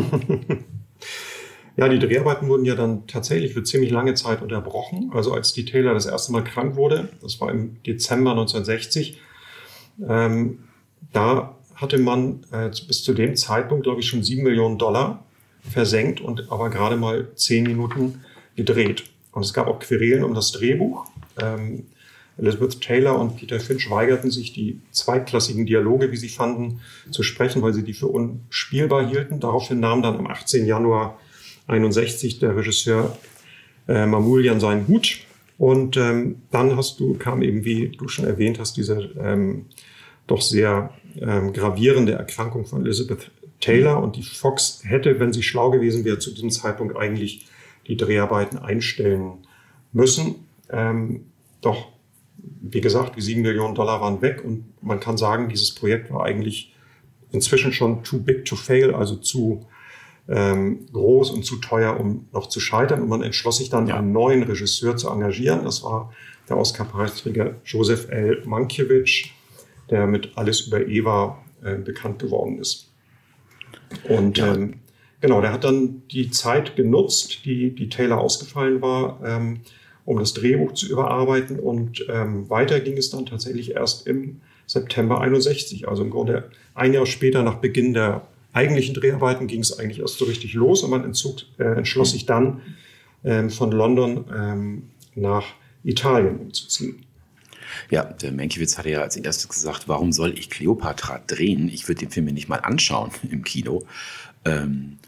Ja, 1.76 1.88
die 1.88 1.98
Dreharbeiten 1.98 2.48
wurden 2.48 2.66
ja 2.66 2.74
dann 2.74 3.06
tatsächlich 3.06 3.54
für 3.54 3.62
ziemlich 3.62 3.90
lange 3.90 4.12
Zeit 4.12 4.42
unterbrochen. 4.42 5.10
Also 5.14 5.32
als 5.32 5.54
die 5.54 5.64
Taylor 5.64 5.94
das 5.94 6.04
erste 6.04 6.30
Mal 6.30 6.44
krank 6.44 6.76
wurde, 6.76 7.08
das 7.22 7.40
war 7.40 7.50
im 7.50 7.82
Dezember 7.84 8.32
1960, 8.32 9.18
ähm, 10.06 10.58
da 11.12 11.56
hatte 11.74 11.98
man 11.98 12.44
äh, 12.52 12.68
bis 12.86 13.02
zu 13.02 13.14
dem 13.14 13.34
Zeitpunkt, 13.34 13.84
glaube 13.84 14.00
ich, 14.00 14.08
schon 14.08 14.22
sieben 14.22 14.42
Millionen 14.42 14.76
Dollar 14.76 15.24
versenkt 15.62 16.20
und 16.20 16.52
aber 16.52 16.68
gerade 16.70 16.96
mal 16.96 17.28
zehn 17.34 17.64
Minuten 17.64 18.24
gedreht. 18.56 19.04
Und 19.32 19.44
es 19.44 19.54
gab 19.54 19.66
auch 19.66 19.78
Querelen 19.78 20.24
um 20.24 20.34
das 20.34 20.52
Drehbuch. 20.52 21.06
Ähm, 21.40 21.86
Elizabeth 22.40 22.80
Taylor 22.80 23.18
und 23.18 23.36
Peter 23.36 23.60
Finch 23.60 23.90
weigerten 23.90 24.30
sich, 24.30 24.52
die 24.52 24.80
zweitklassigen 24.92 25.66
Dialoge, 25.66 26.10
wie 26.10 26.16
sie 26.16 26.28
fanden, 26.28 26.80
zu 27.10 27.22
sprechen, 27.22 27.62
weil 27.62 27.74
sie 27.74 27.82
die 27.82 27.92
für 27.92 28.06
unspielbar 28.06 29.06
hielten. 29.06 29.40
Daraufhin 29.40 29.80
nahm 29.80 30.02
dann 30.02 30.16
am 30.16 30.26
18. 30.26 30.66
Januar 30.66 31.18
61 31.66 32.38
der 32.38 32.56
Regisseur 32.56 33.16
äh, 33.88 34.06
Mamoulian 34.06 34.60
seinen 34.60 34.88
Hut 34.88 35.20
Und 35.58 35.96
ähm, 35.96 36.36
dann 36.50 36.76
hast 36.76 37.00
du, 37.00 37.14
kam 37.14 37.42
eben, 37.42 37.64
wie 37.64 37.88
du 37.88 38.08
schon 38.08 38.24
erwähnt 38.24 38.58
hast, 38.58 38.76
diese 38.76 39.10
ähm, 39.18 39.66
doch 40.26 40.40
sehr 40.40 40.94
ähm, 41.20 41.52
gravierende 41.52 42.12
Erkrankung 42.12 42.64
von 42.64 42.84
Elizabeth 42.84 43.30
Taylor. 43.60 44.02
Und 44.02 44.16
die 44.16 44.22
Fox 44.22 44.80
hätte, 44.84 45.20
wenn 45.20 45.32
sie 45.32 45.42
schlau 45.42 45.70
gewesen 45.70 46.04
wäre, 46.04 46.18
zu 46.18 46.32
diesem 46.32 46.50
Zeitpunkt 46.50 46.96
eigentlich 46.96 47.46
die 47.86 47.96
Dreharbeiten 47.96 48.58
einstellen 48.58 49.32
müssen. 49.92 50.46
Ähm, 50.70 51.26
doch, 51.60 51.88
wie 52.60 52.80
gesagt, 52.80 53.16
die 53.16 53.20
sieben 53.20 53.42
Millionen 53.42 53.74
Dollar 53.74 54.00
waren 54.00 54.22
weg 54.22 54.44
und 54.44 54.64
man 54.82 55.00
kann 55.00 55.16
sagen, 55.16 55.48
dieses 55.48 55.74
Projekt 55.74 56.12
war 56.12 56.24
eigentlich 56.24 56.74
inzwischen 57.32 57.72
schon 57.72 58.02
too 58.02 58.18
big 58.18 58.44
to 58.44 58.56
fail, 58.56 58.94
also 58.94 59.16
zu 59.16 59.66
ähm, 60.28 60.86
groß 60.92 61.30
und 61.30 61.44
zu 61.44 61.56
teuer, 61.56 61.98
um 61.98 62.28
noch 62.32 62.48
zu 62.48 62.60
scheitern. 62.60 63.02
Und 63.02 63.08
man 63.08 63.22
entschloss 63.22 63.58
sich 63.58 63.70
dann, 63.70 63.86
ja. 63.86 63.96
einen 63.96 64.12
neuen 64.12 64.42
Regisseur 64.42 64.96
zu 64.96 65.08
engagieren. 65.08 65.64
Das 65.64 65.82
war 65.82 66.12
der 66.48 66.56
Oscar-Preisträger 66.56 67.56
Joseph 67.64 68.08
L. 68.10 68.42
Mankiewicz, 68.44 69.28
der 69.88 70.06
mit 70.06 70.36
Alles 70.36 70.66
über 70.66 70.86
Eva 70.86 71.38
äh, 71.62 71.76
bekannt 71.76 72.18
geworden 72.18 72.58
ist. 72.58 72.92
Und 74.08 74.38
ja. 74.38 74.54
ähm, 74.54 74.74
genau, 75.20 75.40
der 75.40 75.52
hat 75.52 75.64
dann 75.64 76.02
die 76.08 76.30
Zeit 76.30 76.76
genutzt, 76.76 77.44
die, 77.44 77.74
die 77.74 77.88
Taylor 77.88 78.18
ausgefallen 78.18 78.82
war, 78.82 79.20
ähm, 79.24 79.60
um 80.10 80.18
das 80.18 80.34
Drehbuch 80.34 80.72
zu 80.72 80.88
überarbeiten. 80.88 81.60
Und 81.60 82.04
ähm, 82.08 82.50
weiter 82.50 82.80
ging 82.80 82.96
es 82.96 83.10
dann 83.10 83.26
tatsächlich 83.26 83.76
erst 83.76 84.08
im 84.08 84.40
September 84.66 85.20
61, 85.20 85.86
also 85.86 86.02
im 86.02 86.10
Grunde 86.10 86.50
ein 86.74 86.92
Jahr 86.92 87.06
später 87.06 87.44
nach 87.44 87.58
Beginn 87.58 87.94
der 87.94 88.26
eigentlichen 88.52 88.92
Dreharbeiten 88.92 89.46
ging 89.46 89.60
es 89.60 89.78
eigentlich 89.78 90.00
erst 90.00 90.18
so 90.18 90.24
richtig 90.24 90.54
los 90.54 90.82
und 90.82 90.90
man 90.90 91.04
entzog, 91.04 91.42
äh, 91.58 91.76
entschloss 91.76 92.10
sich 92.10 92.26
dann 92.26 92.60
ähm, 93.22 93.50
von 93.50 93.70
London 93.70 94.24
ähm, 94.36 94.82
nach 95.14 95.44
Italien 95.84 96.38
umzuziehen. 96.40 97.06
Ja, 97.88 98.02
der 98.02 98.32
Mankiewicz 98.32 98.78
hatte 98.78 98.90
ja 98.90 99.02
als 99.02 99.16
erstes 99.16 99.48
gesagt, 99.48 99.86
warum 99.86 100.10
soll 100.10 100.36
ich 100.36 100.50
Cleopatra 100.50 101.20
drehen? 101.24 101.68
Ich 101.68 101.86
würde 101.86 102.00
den 102.00 102.10
Film 102.10 102.26
nicht 102.26 102.48
mal 102.48 102.56
anschauen 102.58 103.12
im 103.30 103.44
Kino. 103.44 103.84
Ähm, 104.44 104.98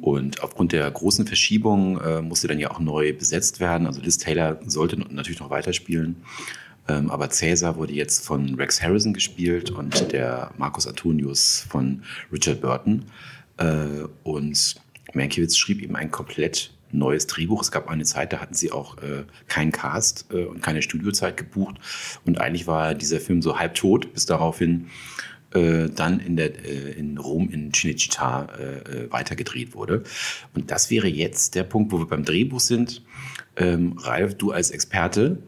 und 0.00 0.42
aufgrund 0.42 0.72
der 0.72 0.90
großen 0.90 1.26
Verschiebung 1.26 2.00
äh, 2.00 2.22
musste 2.22 2.48
dann 2.48 2.58
ja 2.58 2.70
auch 2.70 2.80
neu 2.80 3.12
besetzt 3.12 3.60
werden. 3.60 3.86
Also 3.86 4.00
Liz 4.00 4.18
Taylor 4.18 4.58
sollte 4.66 4.98
natürlich 4.98 5.40
noch 5.40 5.50
weiterspielen. 5.50 6.16
Ähm, 6.88 7.10
aber 7.10 7.30
Cäsar 7.30 7.76
wurde 7.76 7.92
jetzt 7.94 8.24
von 8.24 8.54
Rex 8.54 8.82
Harrison 8.82 9.12
gespielt 9.12 9.70
und 9.70 10.12
der 10.12 10.52
Marcus 10.56 10.86
Antonius 10.86 11.66
von 11.68 12.02
Richard 12.32 12.60
Burton. 12.60 13.06
Äh, 13.56 14.04
und 14.22 14.76
Mankiewicz 15.14 15.56
schrieb 15.56 15.82
eben 15.82 15.96
ein 15.96 16.10
komplett 16.10 16.72
neues 16.92 17.26
Drehbuch. 17.26 17.62
Es 17.62 17.70
gab 17.70 17.88
eine 17.88 18.04
Zeit, 18.04 18.32
da 18.32 18.40
hatten 18.40 18.54
sie 18.54 18.70
auch 18.70 18.98
äh, 18.98 19.24
keinen 19.48 19.72
Cast 19.72 20.26
äh, 20.32 20.44
und 20.44 20.62
keine 20.62 20.82
Studiozeit 20.82 21.36
gebucht. 21.36 21.76
Und 22.24 22.40
eigentlich 22.40 22.66
war 22.66 22.94
dieser 22.94 23.20
Film 23.20 23.42
so 23.42 23.58
halb 23.58 23.74
tot, 23.74 24.12
bis 24.12 24.26
daraufhin 24.26 24.88
äh, 25.52 25.88
dann 25.88 26.20
in, 26.20 26.36
der, 26.36 26.64
äh, 26.64 26.92
in 26.98 27.18
Rom 27.18 27.48
in 27.50 27.72
Cinecittà 27.72 28.48
äh, 28.58 29.04
äh, 29.04 29.12
weitergedreht 29.12 29.74
wurde. 29.74 30.02
Und 30.54 30.70
das 30.70 30.90
wäre 30.90 31.06
jetzt 31.06 31.54
der 31.54 31.64
Punkt, 31.64 31.92
wo 31.92 31.98
wir 31.98 32.06
beim 32.06 32.24
Drehbuch 32.24 32.60
sind. 32.60 33.02
Ähm, 33.56 33.96
Ralf, 33.98 34.34
du 34.34 34.50
als 34.50 34.70
Experte, 34.70 35.38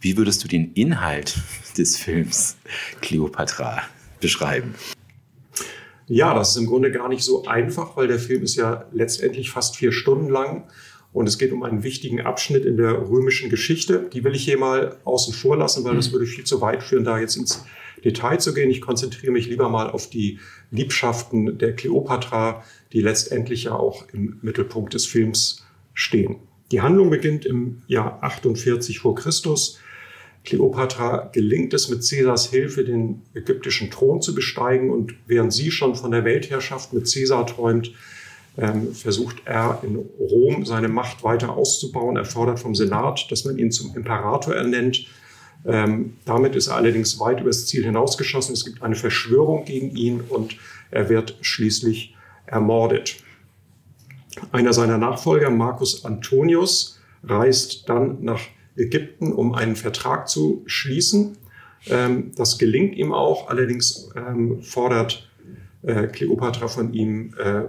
wie 0.00 0.16
würdest 0.16 0.44
du 0.44 0.48
den 0.48 0.72
Inhalt 0.74 1.38
des 1.78 1.96
Films 1.96 2.56
Cleopatra 3.00 3.82
beschreiben? 4.20 4.74
Ja, 6.06 6.34
das 6.34 6.50
ist 6.50 6.56
im 6.56 6.66
Grunde 6.66 6.92
gar 6.92 7.08
nicht 7.08 7.24
so 7.24 7.46
einfach, 7.46 7.96
weil 7.96 8.06
der 8.06 8.20
Film 8.20 8.42
ist 8.42 8.54
ja 8.54 8.84
letztendlich 8.92 9.50
fast 9.50 9.76
vier 9.76 9.90
Stunden 9.90 10.28
lang 10.28 10.64
und 11.12 11.26
es 11.26 11.38
geht 11.38 11.50
um 11.50 11.62
einen 11.62 11.82
wichtigen 11.82 12.20
Abschnitt 12.20 12.64
in 12.64 12.76
der 12.76 13.08
römischen 13.08 13.50
Geschichte. 13.50 14.08
Die 14.12 14.22
will 14.22 14.36
ich 14.36 14.44
hier 14.44 14.58
mal 14.58 14.98
außen 15.04 15.34
vor 15.34 15.56
lassen, 15.56 15.82
weil 15.82 15.96
das 15.96 16.08
mhm. 16.08 16.12
würde 16.12 16.26
viel 16.26 16.44
zu 16.44 16.60
weit 16.60 16.82
führen, 16.82 17.04
da 17.04 17.18
jetzt 17.18 17.36
ins 17.36 17.64
Detail 18.06 18.38
zu 18.38 18.54
gehen. 18.54 18.70
Ich 18.70 18.80
konzentriere 18.80 19.32
mich 19.32 19.48
lieber 19.48 19.68
mal 19.68 19.90
auf 19.90 20.08
die 20.08 20.38
Liebschaften 20.70 21.58
der 21.58 21.74
Kleopatra, 21.74 22.64
die 22.92 23.00
letztendlich 23.00 23.64
ja 23.64 23.72
auch 23.72 24.06
im 24.12 24.38
Mittelpunkt 24.42 24.94
des 24.94 25.06
Films 25.06 25.64
stehen. 25.92 26.36
Die 26.72 26.80
Handlung 26.80 27.10
beginnt 27.10 27.44
im 27.44 27.82
Jahr 27.86 28.22
48 28.22 28.98
vor 28.98 29.14
Christus 29.14 29.78
Kleopatra 30.46 31.28
gelingt 31.32 31.74
es 31.74 31.88
mit 31.90 32.08
Caesars 32.08 32.48
Hilfe, 32.48 32.84
den 32.84 33.22
ägyptischen 33.34 33.90
Thron 33.90 34.22
zu 34.22 34.34
besteigen. 34.34 34.90
Und 34.90 35.14
während 35.26 35.52
sie 35.52 35.70
schon 35.70 35.94
von 35.94 36.12
der 36.12 36.24
Weltherrschaft 36.24 36.94
mit 36.94 37.12
Caesar 37.12 37.46
träumt, 37.46 37.92
ähm, 38.56 38.94
versucht 38.94 39.42
er 39.44 39.80
in 39.82 39.96
Rom 39.96 40.64
seine 40.64 40.88
Macht 40.88 41.22
weiter 41.22 41.54
auszubauen. 41.54 42.16
Er 42.16 42.24
fordert 42.24 42.60
vom 42.60 42.74
Senat, 42.74 43.26
dass 43.30 43.44
man 43.44 43.58
ihn 43.58 43.70
zum 43.70 43.94
Imperator 43.94 44.54
ernennt. 44.54 45.06
Ähm, 45.66 46.16
damit 46.24 46.54
ist 46.54 46.68
er 46.68 46.76
allerdings 46.76 47.18
weit 47.18 47.40
übers 47.40 47.66
Ziel 47.66 47.84
hinausgeschossen. 47.84 48.52
Es 48.52 48.64
gibt 48.64 48.82
eine 48.82 48.94
Verschwörung 48.94 49.64
gegen 49.64 49.96
ihn 49.96 50.20
und 50.20 50.56
er 50.90 51.08
wird 51.08 51.36
schließlich 51.40 52.14
ermordet. 52.46 53.16
Einer 54.52 54.72
seiner 54.72 54.98
Nachfolger, 54.98 55.50
Marcus 55.50 56.04
Antonius, 56.04 57.00
reist 57.24 57.88
dann 57.88 58.22
nach 58.22 58.40
Ägypten, 58.76 59.32
um 59.32 59.54
einen 59.54 59.74
Vertrag 59.74 60.28
zu 60.28 60.62
schließen. 60.66 61.38
Ähm, 61.88 62.32
das 62.36 62.58
gelingt 62.58 62.96
ihm 62.96 63.12
auch, 63.12 63.48
allerdings 63.48 64.10
ähm, 64.14 64.62
fordert 64.62 65.28
äh, 65.82 66.06
Kleopatra 66.06 66.68
von 66.68 66.92
ihm 66.92 67.34
äh, 67.38 67.62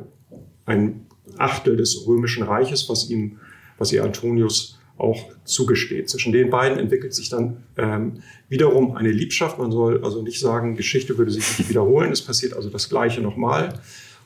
ein 0.66 1.06
Achtel 1.38 1.78
des 1.78 2.06
römischen 2.06 2.44
Reiches, 2.44 2.90
was 2.90 3.10
ihm, 3.10 3.40
was 3.78 3.92
ihr 3.92 4.04
Antonius 4.04 4.77
auch 4.98 5.26
zugesteht. 5.44 6.10
Zwischen 6.10 6.32
den 6.32 6.50
beiden 6.50 6.80
entwickelt 6.80 7.14
sich 7.14 7.30
dann 7.30 7.64
ähm, 7.78 8.24
wiederum 8.50 8.96
eine 8.96 9.12
Liebschaft. 9.12 9.60
Man 9.60 9.72
soll 9.72 10.04
also 10.04 10.22
nicht 10.22 10.40
sagen, 10.40 10.76
Geschichte 10.76 11.18
würde 11.18 11.32
sich 11.32 11.58
nicht 11.58 11.70
wiederholen. 11.70 12.12
Es 12.12 12.22
passiert 12.22 12.54
also 12.54 12.70
das 12.70 12.90
Gleiche 12.90 13.22
nochmal. 13.22 13.80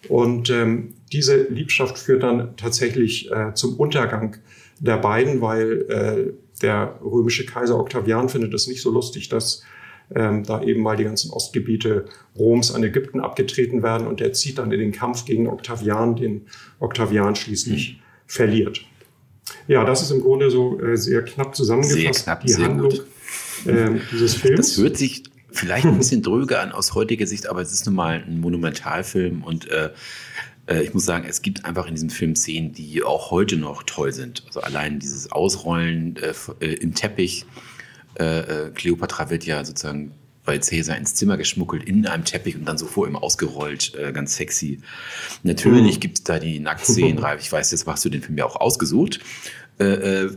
Und 0.07 0.49
ähm, 0.49 0.95
diese 1.11 1.43
Liebschaft 1.43 1.97
führt 1.97 2.23
dann 2.23 2.55
tatsächlich 2.57 3.31
äh, 3.31 3.53
zum 3.53 3.75
Untergang 3.75 4.37
der 4.79 4.97
beiden, 4.97 5.41
weil 5.41 5.85
äh, 5.89 6.33
der 6.61 6.99
römische 7.03 7.45
Kaiser 7.45 7.79
Octavian 7.79 8.29
findet 8.29 8.53
es 8.53 8.67
nicht 8.67 8.81
so 8.81 8.91
lustig, 8.91 9.29
dass 9.29 9.63
ähm, 10.13 10.43
da 10.43 10.61
eben 10.63 10.81
mal 10.81 10.97
die 10.97 11.03
ganzen 11.03 11.31
Ostgebiete 11.31 12.05
Roms 12.37 12.73
an 12.73 12.83
Ägypten 12.83 13.19
abgetreten 13.19 13.83
werden 13.83 14.07
und 14.07 14.19
der 14.19 14.33
zieht 14.33 14.57
dann 14.57 14.71
in 14.71 14.79
den 14.79 14.91
Kampf 14.91 15.25
gegen 15.25 15.47
Octavian, 15.47 16.15
den 16.15 16.47
Octavian 16.79 17.35
schließlich 17.35 17.93
mhm. 17.93 18.01
verliert. 18.25 18.81
Ja, 19.67 19.83
das 19.83 20.01
ist 20.01 20.11
im 20.11 20.21
Grunde 20.21 20.49
so 20.49 20.79
äh, 20.79 20.97
sehr 20.97 21.23
knapp 21.23 21.55
zusammengefasst, 21.55 21.99
sehr 21.99 22.11
knapp, 22.11 22.41
die 22.41 22.51
sehr 22.51 22.65
Handlung 22.65 22.93
äh, 23.65 23.99
dieses 24.11 24.35
Films. 24.35 24.75
Das 24.75 24.77
hört 24.77 24.97
sich 24.97 25.23
vielleicht 25.51 25.85
ein 25.85 25.97
bisschen 25.97 26.21
dröge 26.23 26.59
an 26.59 26.71
aus 26.71 26.93
heutiger 26.93 27.27
Sicht, 27.27 27.47
aber 27.47 27.61
es 27.61 27.71
ist 27.71 27.85
nun 27.85 27.95
mal 27.95 28.23
ein 28.25 28.39
Monumentalfilm 28.39 29.43
und 29.43 29.69
äh, 29.69 29.91
äh, 30.67 30.83
ich 30.83 30.93
muss 30.93 31.05
sagen, 31.05 31.25
es 31.27 31.41
gibt 31.41 31.65
einfach 31.65 31.87
in 31.87 31.95
diesem 31.95 32.09
Film 32.09 32.35
Szenen, 32.35 32.73
die 32.73 33.03
auch 33.03 33.31
heute 33.31 33.57
noch 33.57 33.83
toll 33.83 34.13
sind. 34.13 34.43
Also 34.47 34.61
allein 34.61 34.99
dieses 34.99 35.31
Ausrollen 35.31 36.17
äh, 36.17 36.33
äh 36.59 36.73
im 36.75 36.93
Teppich. 36.93 37.45
Cleopatra 38.73 39.29
wird 39.29 39.45
ja 39.45 39.63
sozusagen 39.63 40.11
bei 40.45 40.57
Cäsar 40.57 40.97
ins 40.97 41.15
Zimmer 41.15 41.37
geschmuggelt 41.37 41.83
in 41.83 42.05
einem 42.07 42.25
Teppich 42.25 42.55
und 42.55 42.65
dann 42.65 42.77
so 42.77 42.85
vor 42.85 43.07
ihm 43.07 43.15
ausgerollt, 43.15 43.93
äh, 43.95 44.11
ganz 44.11 44.35
sexy. 44.35 44.81
Natürlich 45.43 45.97
mhm. 45.97 45.99
gibt 45.99 46.17
es 46.19 46.23
da 46.23 46.39
die 46.39 46.59
Nacktszenen, 46.59 47.17
Ralf. 47.19 47.41
Ich 47.41 47.51
weiß, 47.51 47.71
jetzt 47.71 47.85
hast 47.85 48.05
du 48.05 48.09
den 48.09 48.21
Film 48.21 48.37
ja 48.37 48.45
auch 48.45 48.55
ausgesucht. 48.55 49.19
Äh, 49.77 50.29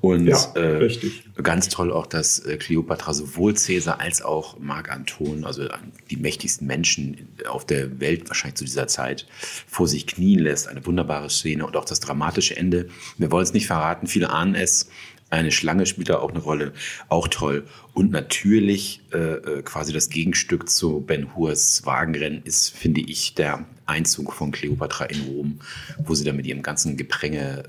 und 0.00 0.26
ja, 0.26 0.54
äh, 0.54 0.94
ganz 1.42 1.68
toll 1.68 1.92
auch, 1.92 2.06
dass 2.06 2.38
äh, 2.40 2.56
Kleopatra 2.56 3.14
sowohl 3.14 3.54
Caesar 3.54 4.00
als 4.00 4.22
auch 4.22 4.58
Marc 4.58 4.90
Anton, 4.90 5.44
also 5.44 5.66
die 6.10 6.16
mächtigsten 6.16 6.66
Menschen 6.66 7.28
auf 7.48 7.64
der 7.64 8.00
Welt 8.00 8.28
wahrscheinlich 8.28 8.56
zu 8.56 8.64
dieser 8.64 8.86
Zeit, 8.86 9.26
vor 9.66 9.88
sich 9.88 10.06
knien 10.06 10.40
lässt. 10.40 10.68
Eine 10.68 10.84
wunderbare 10.84 11.30
Szene 11.30 11.66
und 11.66 11.76
auch 11.76 11.84
das 11.84 12.00
dramatische 12.00 12.56
Ende. 12.56 12.88
Wir 13.18 13.30
wollen 13.30 13.44
es 13.44 13.52
nicht 13.52 13.66
verraten, 13.66 14.06
viele 14.06 14.30
ahnen 14.30 14.54
es. 14.54 14.90
Eine 15.34 15.50
Schlange 15.50 15.84
spielt 15.86 16.10
da 16.10 16.18
auch 16.18 16.30
eine 16.30 16.38
Rolle, 16.38 16.72
auch 17.08 17.26
toll. 17.26 17.66
Und 17.92 18.12
natürlich 18.12 19.00
äh, 19.12 19.18
äh 19.18 19.62
quasi 19.62 19.92
das 19.92 20.08
Gegenstück 20.08 20.68
zu 20.68 21.00
Ben 21.00 21.34
Hurs 21.34 21.84
Wagenrennen 21.84 22.42
ist, 22.44 22.68
finde 22.70 23.00
ich, 23.00 23.34
der 23.34 23.66
Einzug 23.84 24.32
von 24.32 24.52
Kleopatra 24.52 25.06
in 25.06 25.22
Rom, 25.22 25.60
wo 25.98 26.14
sie 26.14 26.24
dann 26.24 26.36
mit 26.36 26.46
ihrem 26.46 26.62
ganzen 26.62 26.96
Gepränge 26.96 27.64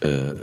äh, 0.00 0.06
äh, 0.06 0.34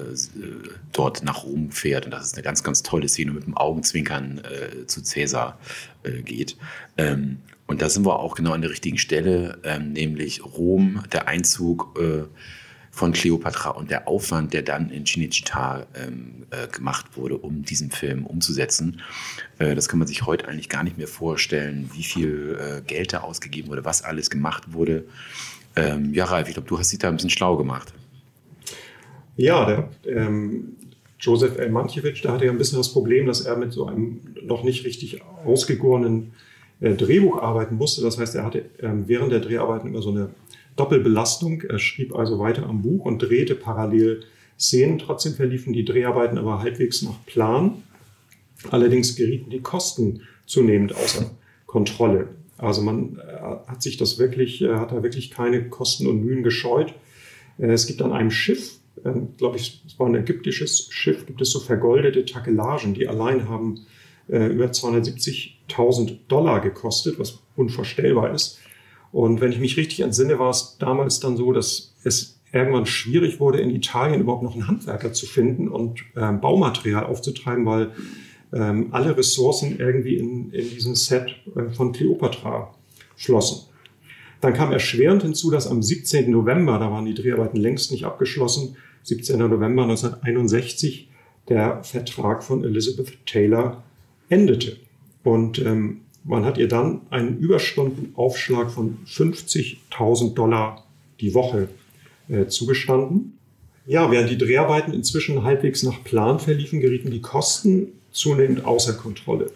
dort 0.92 1.24
nach 1.24 1.46
Rom 1.46 1.72
fährt. 1.72 2.04
Und 2.04 2.12
das 2.12 2.26
ist 2.26 2.34
eine 2.34 2.44
ganz, 2.44 2.64
ganz 2.64 2.84
tolle 2.84 3.08
Szene 3.08 3.32
mit 3.32 3.46
dem 3.46 3.56
Augenzwinkern 3.56 4.40
äh, 4.40 4.86
zu 4.86 5.02
Cäsar 5.04 5.58
äh, 6.04 6.22
geht. 6.22 6.58
Ähm, 6.98 7.38
und 7.66 7.82
da 7.82 7.88
sind 7.88 8.06
wir 8.06 8.20
auch 8.20 8.36
genau 8.36 8.52
an 8.52 8.62
der 8.62 8.72
richtigen 8.72 8.98
Stelle, 8.98 9.58
ähm, 9.64 9.94
nämlich 9.94 10.44
Rom, 10.44 11.02
der 11.14 11.30
Einzug 11.30 11.98
äh, 11.98 12.24
von 12.94 13.12
Cleopatra 13.12 13.72
und 13.72 13.90
der 13.90 14.08
Aufwand, 14.08 14.54
der 14.54 14.62
dann 14.62 14.92
in 14.92 15.04
Cinecittà 15.04 15.88
ähm, 15.96 16.46
äh, 16.52 16.68
gemacht 16.68 17.18
wurde, 17.18 17.40
um 17.40 17.64
diesen 17.64 17.90
Film 17.90 18.24
umzusetzen. 18.28 19.02
Äh, 19.58 19.74
das 19.74 19.90
kann 19.90 19.98
man 19.98 20.08
sich 20.08 20.28
heute 20.28 20.48
eigentlich 20.48 20.70
gar 20.70 20.84
nicht 20.84 21.00
mehr 21.00 21.08
vorstellen, 21.08 21.90
wie 21.96 22.04
viel 22.04 22.56
äh, 22.62 22.82
Geld 22.82 23.12
da 23.12 23.22
ausgegeben 23.22 23.70
wurde, 23.70 23.84
was 23.84 24.04
alles 24.04 24.30
gemacht 24.30 24.74
wurde. 24.74 25.06
Ähm, 25.76 26.14
ja, 26.14 26.26
Ralf, 26.26 26.48
ich 26.48 26.54
glaube, 26.54 26.70
du 26.70 26.78
hast 26.78 26.92
dich 26.92 27.00
da 27.00 27.08
ein 27.08 27.16
bisschen 27.16 27.32
schlau 27.32 27.58
gemacht. 27.58 27.92
Ja, 29.38 29.66
der, 29.66 29.90
ähm, 30.06 30.76
Joseph 31.20 31.58
L. 31.58 31.72
Mankiewicz, 31.72 32.22
der 32.22 32.32
hatte 32.32 32.46
ja 32.46 32.52
ein 32.52 32.60
bisschen 32.60 32.78
das 32.78 32.94
Problem, 32.94 33.26
dass 33.26 33.42
er 33.42 33.58
mit 33.58 33.74
so 33.74 33.88
einem 33.88 34.22
noch 34.44 34.64
nicht 34.64 34.86
richtig 34.86 35.24
ausgegorenen 35.44 36.34
äh, 36.80 36.94
Drehbuch 36.94 37.42
arbeiten 37.42 37.74
musste. 37.76 38.04
Das 38.04 38.20
heißt, 38.20 38.36
er 38.36 38.46
hatte 38.46 38.60
äh, 38.78 38.92
während 39.08 39.32
der 39.32 39.40
Dreharbeiten 39.40 39.88
immer 39.88 40.04
so 40.04 40.12
eine 40.12 40.30
Doppelbelastung. 40.76 41.62
Er 41.62 41.80
schrieb 41.80 42.16
also 42.16 42.40
weiter 42.40 42.68
am 42.68 42.82
Buch 42.82 43.06
und 43.06 43.20
drehte 43.20 43.56
parallel 43.56 44.24
Szenen. 44.60 45.00
Trotzdem 45.00 45.34
verliefen 45.34 45.74
die 45.74 45.86
Dreharbeiten 45.86 46.38
aber 46.38 46.60
halbwegs 46.60 47.02
nach 47.02 47.26
Plan. 47.26 47.84
Allerdings 48.70 49.16
gerieten 49.16 49.50
die 49.50 49.62
Kosten 49.62 50.22
zunehmend 50.46 50.96
außer 50.96 51.32
Kontrolle. 51.66 52.30
Also 52.58 52.82
man 52.82 53.18
äh, 53.18 53.70
hat 53.70 53.82
sich 53.82 53.98
das 53.98 54.20
wirklich, 54.20 54.62
äh, 54.62 54.76
hat 54.76 54.92
da 54.92 55.04
wirklich 55.04 55.32
keine 55.32 55.68
Kosten 55.70 56.08
und 56.08 56.24
Mühen 56.24 56.44
gescheut. 56.44 56.94
Äh, 57.58 57.72
es 57.72 57.88
gibt 57.88 58.02
an 58.02 58.14
einem 58.14 58.32
Schiff, 58.32 58.80
ähm, 59.04 59.30
glaube 59.38 59.58
ich, 59.58 59.84
es 59.86 60.00
war 60.00 60.08
ein 60.08 60.16
ägyptisches 60.16 60.88
Schiff, 60.92 61.26
gibt 61.26 61.42
es 61.42 61.52
so 61.52 61.60
vergoldete 61.60 62.26
Takelagen, 62.26 62.94
die 62.94 63.08
allein 63.08 63.50
haben 63.50 63.82
über 64.30 64.68
270.000 64.68 66.16
Dollar 66.30 66.62
gekostet, 66.62 67.20
was 67.20 67.40
unvorstellbar 67.58 68.34
ist. 68.34 68.58
Und 69.14 69.40
wenn 69.42 69.52
ich 69.52 69.60
mich 69.60 69.78
richtig 69.78 70.02
entsinne, 70.02 70.40
war 70.40 70.50
es 70.50 70.78
damals 70.80 71.20
dann 71.20 71.38
so, 71.38 71.54
dass 71.54 71.94
es 72.04 72.42
irgendwann 72.52 72.88
schwierig 72.88 73.40
wurde, 73.40 73.60
in 73.60 73.70
Italien 73.70 74.22
überhaupt 74.22 74.44
noch 74.44 74.54
einen 74.54 74.68
Handwerker 74.68 75.14
zu 75.14 75.28
finden 75.28 75.70
und 75.70 76.02
ähm, 76.18 76.42
Baumaterial 76.42 77.06
aufzutreiben, 77.06 77.66
weil 77.66 77.92
ähm, 78.52 78.88
alle 78.92 79.16
Ressourcen 79.16 79.80
irgendwie 79.80 80.18
in, 80.18 80.52
in 80.52 80.68
diesem 80.70 80.96
Set 80.96 81.36
äh, 81.56 81.70
von 81.74 81.92
Cleopatra 81.92 82.74
schlossen. 83.16 83.70
Dann 84.42 84.54
kam 84.54 84.72
erschwerend 84.72 85.22
hinzu, 85.22 85.52
dass 85.52 85.68
am 85.68 85.82
17. 85.82 86.30
November, 86.30 86.80
da 86.80 86.92
waren 86.92 87.06
die 87.06 87.14
Dreharbeiten 87.14 87.58
längst 87.58 87.92
nicht 87.92 88.06
abgeschlossen, 88.06 88.76
17. 89.04 89.38
November 89.38 89.84
1961 89.84 91.08
der 91.50 91.84
Vertrag 91.84 92.44
von 92.44 92.64
Elizabeth 92.64 93.26
Taylor 93.28 93.84
endete. 94.30 94.78
Und 95.24 95.60
ähm, 95.60 96.02
man 96.24 96.46
hat 96.46 96.58
ihr 96.58 96.68
dann 96.68 97.02
einen 97.10 97.38
Überstundenaufschlag 97.38 98.72
von 98.72 98.98
50.000 99.06 100.34
Dollar 100.34 100.86
die 101.20 101.34
Woche 101.34 101.68
äh, 102.30 102.48
zugestanden. 102.48 103.38
Ja, 103.86 104.10
während 104.10 104.30
die 104.30 104.38
Dreharbeiten 104.38 104.94
inzwischen 104.94 105.44
halbwegs 105.44 105.84
nach 105.84 106.04
Plan 106.04 106.40
verliefen, 106.40 106.80
gerieten 106.80 107.12
die 107.12 107.22
Kosten 107.22 107.90
zunehmend 108.12 108.66
außer 108.66 108.94
Kontrolle. 108.94 109.52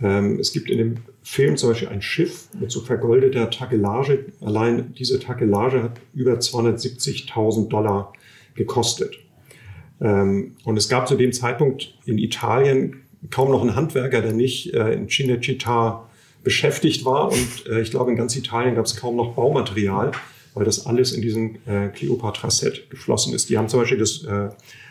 Ähm, 0.00 0.38
es 0.40 0.52
gibt 0.52 0.70
in 0.70 0.78
dem 0.78 0.96
Film 1.22 1.56
zum 1.56 1.70
Beispiel 1.70 1.88
ein 1.88 2.02
Schiff 2.02 2.48
mit 2.58 2.70
so 2.70 2.80
vergoldeter 2.80 3.50
Takelage. 3.50 4.26
Allein 4.40 4.94
diese 4.94 5.20
Takelage 5.20 5.82
hat 5.82 6.00
über 6.14 6.34
270.000 6.34 7.68
Dollar 7.68 8.12
gekostet. 8.54 9.14
Ähm, 10.00 10.56
und 10.64 10.76
es 10.76 10.88
gab 10.88 11.06
zu 11.06 11.16
dem 11.16 11.32
Zeitpunkt 11.32 11.94
in 12.06 12.18
Italien 12.18 13.02
kaum 13.30 13.50
noch 13.50 13.60
einen 13.60 13.74
Handwerker, 13.74 14.22
der 14.22 14.32
nicht 14.32 14.74
äh, 14.74 14.92
in 14.92 15.08
Cinecittà 15.08 16.00
beschäftigt 16.44 17.04
war. 17.04 17.32
Und 17.32 17.66
äh, 17.68 17.80
ich 17.80 17.90
glaube, 17.90 18.10
in 18.10 18.16
ganz 18.16 18.36
Italien 18.36 18.74
gab 18.74 18.86
es 18.86 18.96
kaum 18.96 19.16
noch 19.16 19.34
Baumaterial, 19.34 20.12
weil 20.54 20.64
das 20.64 20.86
alles 20.86 21.12
in 21.12 21.22
diesen 21.22 21.58
äh, 21.66 21.88
Cleopatra-Set 21.88 22.90
geflossen 22.90 23.34
ist. 23.34 23.50
Die 23.50 23.58
haben 23.58 23.68
zum 23.68 23.80
Beispiel 23.80 23.98
das 23.98 24.24
äh, 24.24 24.48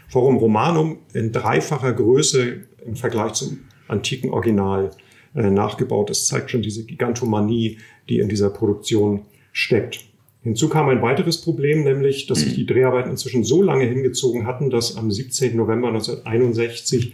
Forum 0.07 0.37
Romanum 0.37 0.99
in 1.13 1.31
dreifacher 1.31 1.93
Größe 1.93 2.63
im 2.85 2.95
Vergleich 2.95 3.33
zum 3.33 3.59
antiken 3.87 4.29
Original 4.29 4.91
äh, 5.35 5.49
nachgebaut. 5.49 6.09
Das 6.09 6.27
zeigt 6.27 6.51
schon 6.51 6.61
diese 6.61 6.85
Gigantomanie, 6.85 7.77
die 8.09 8.19
in 8.19 8.29
dieser 8.29 8.49
Produktion 8.49 9.25
steckt. 9.51 10.05
Hinzu 10.43 10.69
kam 10.69 10.87
ein 10.87 11.01
weiteres 11.01 11.41
Problem, 11.41 11.83
nämlich, 11.83 12.27
dass 12.27 12.39
sich 12.39 12.53
die 12.53 12.65
Dreharbeiten 12.65 13.11
inzwischen 13.11 13.43
so 13.43 13.61
lange 13.61 13.85
hingezogen 13.85 14.45
hatten, 14.45 14.69
dass 14.69 14.95
am 14.95 15.11
17. 15.11 15.57
November 15.57 15.89
1961 15.89 17.13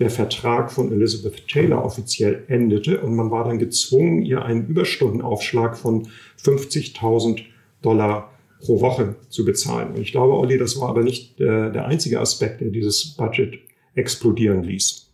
der 0.00 0.10
Vertrag 0.10 0.72
von 0.72 0.90
Elizabeth 0.90 1.46
Taylor 1.46 1.84
offiziell 1.84 2.44
endete 2.48 3.00
und 3.00 3.14
man 3.14 3.30
war 3.30 3.44
dann 3.44 3.58
gezwungen, 3.58 4.22
ihr 4.22 4.42
einen 4.42 4.66
Überstundenaufschlag 4.66 5.76
von 5.76 6.08
50.000 6.42 7.42
Dollar 7.82 8.32
pro 8.60 8.80
Woche 8.80 9.16
zu 9.28 9.44
bezahlen. 9.44 9.94
Und 9.94 10.00
ich 10.00 10.12
glaube, 10.12 10.34
Olli, 10.34 10.58
das 10.58 10.78
war 10.80 10.88
aber 10.88 11.02
nicht 11.02 11.38
äh, 11.40 11.70
der 11.70 11.86
einzige 11.86 12.20
Aspekt, 12.20 12.60
der 12.60 12.68
dieses 12.68 13.14
Budget 13.16 13.58
explodieren 13.94 14.62
ließ. 14.62 15.06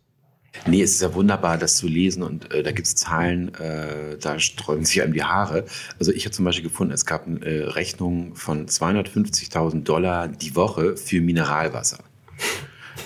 Nee, 0.67 0.83
es 0.83 0.93
ist 0.93 1.03
ja 1.03 1.13
wunderbar, 1.15 1.59
das 1.59 1.77
zu 1.77 1.87
lesen 1.87 2.23
und 2.23 2.51
äh, 2.53 2.63
da 2.63 2.73
gibt 2.73 2.87
es 2.87 2.95
Zahlen, 2.95 3.55
äh, 3.57 4.17
da 4.19 4.39
sträuben 4.39 4.85
sich 4.85 5.03
einem 5.03 5.13
die 5.13 5.23
Haare. 5.23 5.65
Also 5.99 6.13
ich 6.13 6.25
habe 6.25 6.33
zum 6.35 6.45
Beispiel 6.45 6.65
gefunden, 6.65 6.95
es 6.95 7.05
gab 7.05 7.27
eine 7.27 7.45
äh, 7.45 7.65
Rechnung 7.65 8.35
von 8.37 8.67
250.000 8.67 9.83
Dollar 9.83 10.29
die 10.29 10.57
Woche 10.57 10.97
für 10.97 11.21
Mineralwasser. 11.21 11.99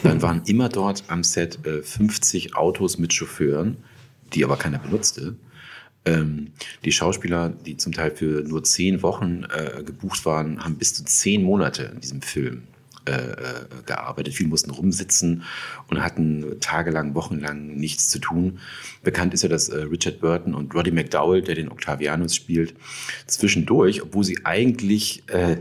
Dann 0.03 0.23
waren 0.23 0.43
immer 0.47 0.69
dort 0.69 1.05
am 1.09 1.23
Set 1.23 1.59
50 1.65 2.47
äh, 2.47 2.53
Autos 2.55 2.99
mit 2.99 3.13
Chauffeuren, 3.13 3.77
die 4.33 4.45
aber 4.45 4.57
keiner 4.57 4.79
benutzte. 4.79 5.37
Ähm, 6.05 6.53
die 6.85 6.93
Schauspieler, 6.93 7.51
die 7.51 7.77
zum 7.77 7.93
Teil 7.93 8.11
für 8.11 8.43
nur 8.43 8.65
zehn 8.65 9.03
Wochen 9.03 9.45
äh, 9.45 9.83
gebucht 9.83 10.25
waren, 10.25 10.65
haben 10.65 10.77
bis 10.77 10.95
zu 10.95 11.05
zehn 11.05 11.43
Monate 11.43 11.85
in 11.95 12.01
diesem 12.01 12.23
Film 12.23 12.63
äh, 13.11 13.33
äh, 13.33 13.83
gearbeitet. 13.87 14.35
Viele 14.35 14.49
mussten 14.49 14.71
rumsitzen 14.71 15.43
und 15.89 16.03
hatten 16.03 16.61
tagelang, 16.61 17.15
wochenlang 17.15 17.75
nichts 17.75 18.09
zu 18.09 18.21
tun. 18.21 18.61
Bekannt 19.03 19.35
ist 19.35 19.43
ja, 19.43 19.49
dass 19.49 19.69
äh, 19.69 19.83
Richard 19.83 20.21
Burton 20.21 20.55
und 20.55 20.75
Roddy 20.75 20.93
McDowell, 20.93 21.43
der 21.43 21.57
den 21.57 21.71
Octavianus 21.71 22.37
spielt, 22.37 22.75
zwischendurch, 23.27 24.03
obwohl 24.03 24.23
sie 24.23 24.39
eigentlich 24.45 25.25
äh, 25.27 25.57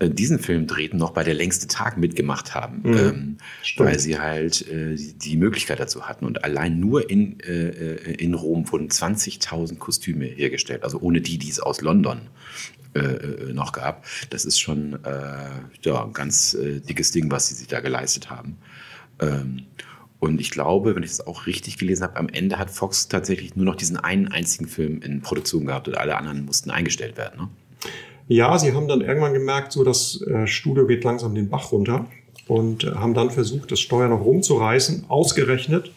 diesen 0.00 0.38
Film 0.38 0.68
drehten, 0.68 0.98
noch 0.98 1.10
bei 1.10 1.24
der 1.24 1.34
längste 1.34 1.66
Tag 1.66 1.98
mitgemacht 1.98 2.54
haben, 2.54 2.82
mhm. 2.84 2.96
ähm, 2.96 3.36
weil 3.78 3.98
sie 3.98 4.18
halt 4.20 4.64
die, 4.68 5.14
die, 5.18 5.36
Möglichkeit 5.36 5.80
dazu 5.80 6.08
hatten. 6.08 6.24
Und 6.24 6.44
allein 6.44 6.78
nur 6.78 7.10
in, 7.10 7.40
in 7.40 8.34
Rom 8.34 8.70
wurden 8.70 8.88
20.000 8.88 9.78
Kostüme 9.78 10.26
hergestellt, 10.26 10.84
also 10.84 11.00
ohne 11.00 11.20
die, 11.20 11.38
die 11.38 11.50
es 11.50 11.58
aus 11.58 11.80
London 11.80 12.20
äh, 12.98 13.50
äh, 13.50 13.52
noch 13.52 13.72
gab. 13.72 14.04
Das 14.30 14.44
ist 14.44 14.58
schon 14.60 15.02
äh, 15.04 15.50
ja, 15.82 16.04
ein 16.04 16.12
ganz 16.12 16.54
äh, 16.54 16.80
dickes 16.80 17.12
Ding, 17.12 17.30
was 17.30 17.48
sie 17.48 17.54
sich 17.54 17.68
da 17.68 17.80
geleistet 17.80 18.30
haben. 18.30 18.58
Ähm, 19.20 19.66
und 20.20 20.40
ich 20.40 20.50
glaube, 20.50 20.96
wenn 20.96 21.02
ich 21.02 21.10
das 21.10 21.26
auch 21.26 21.46
richtig 21.46 21.78
gelesen 21.78 22.02
habe, 22.02 22.16
am 22.16 22.28
Ende 22.28 22.58
hat 22.58 22.70
Fox 22.70 23.08
tatsächlich 23.08 23.54
nur 23.54 23.64
noch 23.64 23.76
diesen 23.76 23.96
einen 23.96 24.28
einzigen 24.28 24.66
Film 24.66 25.00
in 25.00 25.22
Produktion 25.22 25.66
gehabt 25.66 25.86
und 25.86 25.96
alle 25.96 26.16
anderen 26.16 26.44
mussten 26.44 26.70
eingestellt 26.70 27.16
werden. 27.16 27.40
Ne? 27.40 27.48
Ja, 28.26 28.58
sie 28.58 28.74
haben 28.74 28.88
dann 28.88 29.00
irgendwann 29.00 29.32
gemerkt, 29.32 29.72
so 29.72 29.84
das 29.84 30.20
äh, 30.22 30.46
Studio 30.46 30.86
geht 30.86 31.04
langsam 31.04 31.34
den 31.34 31.48
Bach 31.48 31.72
runter 31.72 32.06
und 32.46 32.84
äh, 32.84 32.90
haben 32.90 33.14
dann 33.14 33.30
versucht, 33.30 33.70
das 33.70 33.80
Steuer 33.80 34.08
noch 34.08 34.24
rumzureißen, 34.24 35.04
ausgerechnet 35.08 35.92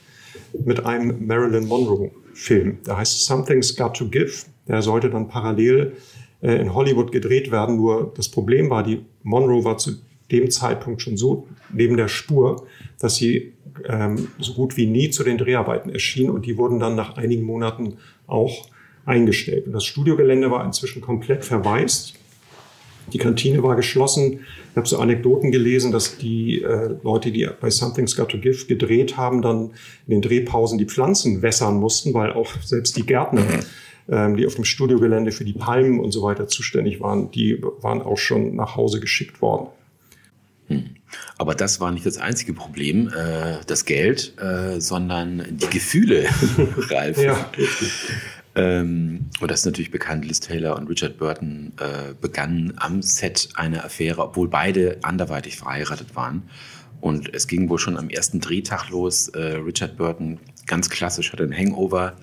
mit 0.66 0.86
einem 0.86 1.26
Marilyn 1.26 1.68
Monroe-Film. 1.68 2.80
Der 2.86 2.98
heißt 2.98 3.26
Something's 3.26 3.76
Got 3.76 3.98
to 3.98 4.08
Give. 4.08 4.32
Der 4.68 4.82
sollte 4.82 5.10
dann 5.10 5.28
parallel 5.28 5.98
äh, 6.41 6.56
in 6.56 6.73
Hollywood 6.73 7.12
gedreht 7.12 7.51
werden. 7.51 7.77
Nur 7.77 8.12
das 8.15 8.30
Problem 8.30 8.69
war, 8.69 8.84
die 8.84 9.01
Monroe 9.23 9.63
war 9.63 9.77
zu 9.77 9.91
dem 10.32 10.49
Zeitpunkt 10.49 11.01
schon 11.01 11.17
so 11.17 11.47
neben 11.73 11.97
der 11.97 12.08
Spur, 12.08 12.65
dass 12.99 13.15
sie 13.15 13.54
ähm, 13.88 14.30
so 14.39 14.54
gut 14.54 14.77
wie 14.77 14.86
nie 14.86 15.10
zu 15.10 15.23
den 15.23 15.38
Dreharbeiten 15.38 15.91
erschien 15.91 16.30
und 16.30 16.45
die 16.45 16.58
wurden 16.58 16.80
dann 16.80 16.95
nach 16.95 17.17
einigen 17.17 17.43
Monaten 17.43 17.97
auch 18.27 18.67
eingestellt. 19.06 19.67
Und 19.67 19.73
das 19.73 19.86
Studiogelände 19.86 20.51
war 20.51 20.65
inzwischen 20.65 21.01
komplett 21.01 21.43
verwaist. 21.43 22.13
Die 23.13 23.17
Kantine 23.17 23.62
war 23.63 23.75
geschlossen. 23.75 24.41
Ich 24.71 24.77
habe 24.77 24.88
so 24.88 24.99
Anekdoten 24.99 25.51
gelesen, 25.51 25.91
dass 25.91 26.17
die 26.17 26.62
äh, 26.62 26.95
Leute, 27.04 27.32
die 27.32 27.47
bei 27.60 27.69
Something's 27.69 28.15
Got 28.15 28.30
to 28.30 28.38
Give 28.38 28.65
gedreht 28.65 29.17
haben, 29.17 29.41
dann 29.41 29.71
in 30.08 30.12
den 30.12 30.21
Drehpausen 30.21 30.77
die 30.77 30.86
Pflanzen 30.86 31.41
wässern 31.41 31.77
mussten, 31.77 32.13
weil 32.13 32.32
auch 32.32 32.49
selbst 32.63 32.95
die 32.95 33.06
Gärtner 33.06 33.43
die 34.08 34.46
auf 34.46 34.56
dem 34.56 34.66
Studiogelände 34.66 35.32
für 35.32 35.46
die 35.46 35.54
Palmen 35.54 36.00
und 36.00 36.12
so 36.12 36.24
weiter 36.24 36.48
zuständig 36.48 37.00
waren, 37.00 37.32
die 37.32 37.62
waren 37.82 38.02
auch 38.02 38.18
schon 38.18 38.56
nach 38.56 38.76
Hause 38.76 39.00
geschickt 39.00 39.42
worden. 39.42 39.68
Hm. 40.68 40.96
Aber 41.38 41.56
das 41.56 41.80
war 41.80 41.92
nicht 41.92 42.06
das 42.06 42.18
einzige 42.18 42.54
Problem, 42.54 43.10
äh, 43.10 43.58
das 43.68 43.86
Geld, 43.86 44.34
äh, 44.42 44.80
sondern 44.80 45.46
die 45.50 45.70
Gefühle, 45.70 46.26
Ralf. 46.90 47.22
ja, 47.22 47.52
ähm, 48.56 49.30
und 49.40 49.52
das 49.52 49.62
ist 49.62 49.66
natürlich 49.66 49.92
bekannt, 49.92 50.26
Liz 50.26 50.40
Taylor 50.40 50.78
und 50.78 50.88
Richard 50.88 51.18
Burton 51.18 51.74
äh, 51.80 52.14
begannen 52.20 52.74
am 52.78 53.02
Set 53.02 53.50
eine 53.56 53.84
Affäre, 53.84 54.22
obwohl 54.22 54.50
beide 54.50 54.98
anderweitig 55.04 55.58
verheiratet 55.58 56.16
waren. 56.16 56.44
Und 57.00 57.34
es 57.34 57.48
ging 57.48 57.70
wohl 57.70 57.80
schon 57.80 57.98
am 57.98 58.10
ersten 58.10 58.40
Drehtag 58.42 58.90
los. 58.90 59.30
Äh, 59.30 59.56
Richard 59.56 59.98
Burton, 59.98 60.40
ganz 60.68 60.90
klassisch, 60.90 61.32
hatte 61.32 61.44
ein 61.44 61.58
Hangover 61.58 62.14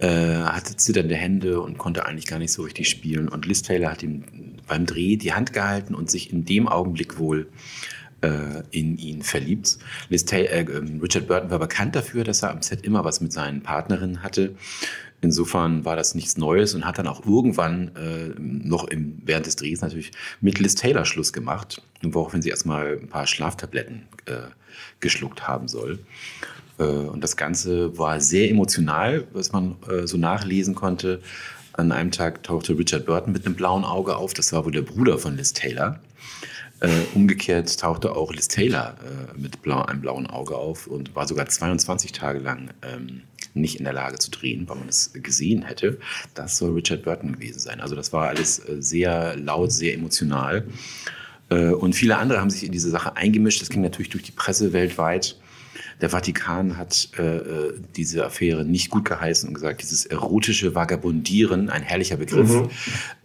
hatte 0.00 0.76
zitternde 0.76 1.16
Hände 1.16 1.60
und 1.60 1.76
konnte 1.76 2.06
eigentlich 2.06 2.26
gar 2.26 2.38
nicht 2.38 2.52
so 2.52 2.62
richtig 2.62 2.88
spielen. 2.88 3.28
Und 3.28 3.46
Liz 3.46 3.62
Taylor 3.62 3.90
hat 3.90 4.02
ihm 4.02 4.24
beim 4.66 4.86
Dreh 4.86 5.16
die 5.16 5.32
Hand 5.32 5.52
gehalten 5.52 5.94
und 5.94 6.10
sich 6.10 6.32
in 6.32 6.44
dem 6.44 6.68
Augenblick 6.68 7.18
wohl 7.18 7.48
äh, 8.20 8.62
in 8.70 8.98
ihn 8.98 9.22
verliebt. 9.22 9.78
Taylor, 10.26 10.50
äh, 10.50 10.60
ähm, 10.60 11.00
Richard 11.00 11.26
Burton 11.26 11.50
war 11.50 11.58
bekannt 11.58 11.96
dafür, 11.96 12.24
dass 12.24 12.42
er 12.42 12.50
am 12.50 12.62
Set 12.62 12.84
immer 12.84 13.04
was 13.04 13.20
mit 13.20 13.32
seinen 13.32 13.62
Partnerinnen 13.62 14.22
hatte. 14.22 14.54
Insofern 15.20 15.84
war 15.84 15.96
das 15.96 16.14
nichts 16.14 16.36
Neues 16.36 16.74
und 16.74 16.84
hat 16.84 16.98
dann 16.98 17.08
auch 17.08 17.26
irgendwann 17.26 17.90
äh, 17.96 18.34
noch 18.38 18.84
im, 18.84 19.20
während 19.24 19.46
des 19.46 19.56
Drehs 19.56 19.80
natürlich 19.80 20.12
mit 20.40 20.60
Liz 20.60 20.76
Taylor 20.76 21.04
Schluss 21.04 21.32
gemacht, 21.32 21.82
woraufhin 22.02 22.40
sie 22.40 22.50
erstmal 22.50 22.98
ein 23.00 23.08
paar 23.08 23.26
Schlaftabletten 23.26 24.06
äh, 24.26 24.48
geschluckt 25.00 25.48
haben 25.48 25.66
soll. 25.66 25.98
Äh, 26.78 26.82
und 26.82 27.22
das 27.22 27.36
Ganze 27.36 27.96
war 27.98 28.20
sehr 28.20 28.50
emotional, 28.50 29.26
was 29.32 29.52
man 29.52 29.76
äh, 29.90 30.06
so 30.06 30.16
nachlesen 30.16 30.74
konnte. 30.74 31.20
An 31.72 31.92
einem 31.92 32.10
Tag 32.10 32.42
tauchte 32.42 32.76
Richard 32.76 33.06
Burton 33.06 33.32
mit 33.32 33.46
einem 33.46 33.54
blauen 33.54 33.84
Auge 33.84 34.16
auf. 34.16 34.34
Das 34.34 34.52
war 34.52 34.64
wohl 34.64 34.72
der 34.72 34.82
Bruder 34.82 35.18
von 35.18 35.36
Liz 35.36 35.52
Taylor. 35.52 36.00
Äh, 36.80 36.88
umgekehrt 37.14 37.78
tauchte 37.78 38.14
auch 38.14 38.32
Liz 38.32 38.48
Taylor 38.48 38.96
mit 39.36 39.58
einem 39.66 40.00
blauen 40.00 40.26
Auge 40.28 40.56
auf 40.56 40.86
und 40.86 41.14
war 41.14 41.26
sogar 41.26 41.46
22 41.46 42.12
Tage 42.12 42.38
lang 42.38 42.70
ähm, 42.82 43.22
nicht 43.54 43.76
in 43.78 43.84
der 43.84 43.92
Lage 43.92 44.18
zu 44.18 44.30
drehen, 44.30 44.68
weil 44.68 44.76
man 44.76 44.88
es 44.88 45.12
gesehen 45.12 45.62
hätte. 45.62 45.98
Das 46.34 46.58
soll 46.58 46.72
Richard 46.72 47.02
Burton 47.02 47.32
gewesen 47.32 47.58
sein. 47.58 47.80
Also 47.80 47.96
das 47.96 48.12
war 48.12 48.28
alles 48.28 48.56
sehr 48.78 49.36
laut, 49.36 49.72
sehr 49.72 49.94
emotional. 49.94 50.64
Und 51.48 51.94
viele 51.94 52.18
andere 52.18 52.40
haben 52.40 52.50
sich 52.50 52.62
in 52.64 52.72
diese 52.72 52.90
Sache 52.90 53.16
eingemischt. 53.16 53.62
Das 53.62 53.70
ging 53.70 53.80
natürlich 53.80 54.10
durch 54.10 54.22
die 54.22 54.32
Presse 54.32 54.72
weltweit. 54.72 55.36
Der 56.00 56.10
Vatikan 56.10 56.76
hat 56.76 57.08
äh, 57.18 57.22
äh, 57.22 57.74
diese 57.96 58.24
Affäre 58.24 58.64
nicht 58.64 58.90
gut 58.90 59.04
geheißen 59.04 59.48
und 59.48 59.54
gesagt, 59.54 59.82
dieses 59.82 60.06
erotische 60.06 60.74
Vagabundieren, 60.74 61.70
ein 61.70 61.82
herrlicher 61.82 62.16
Begriff, 62.16 62.50
mhm. 62.52 62.68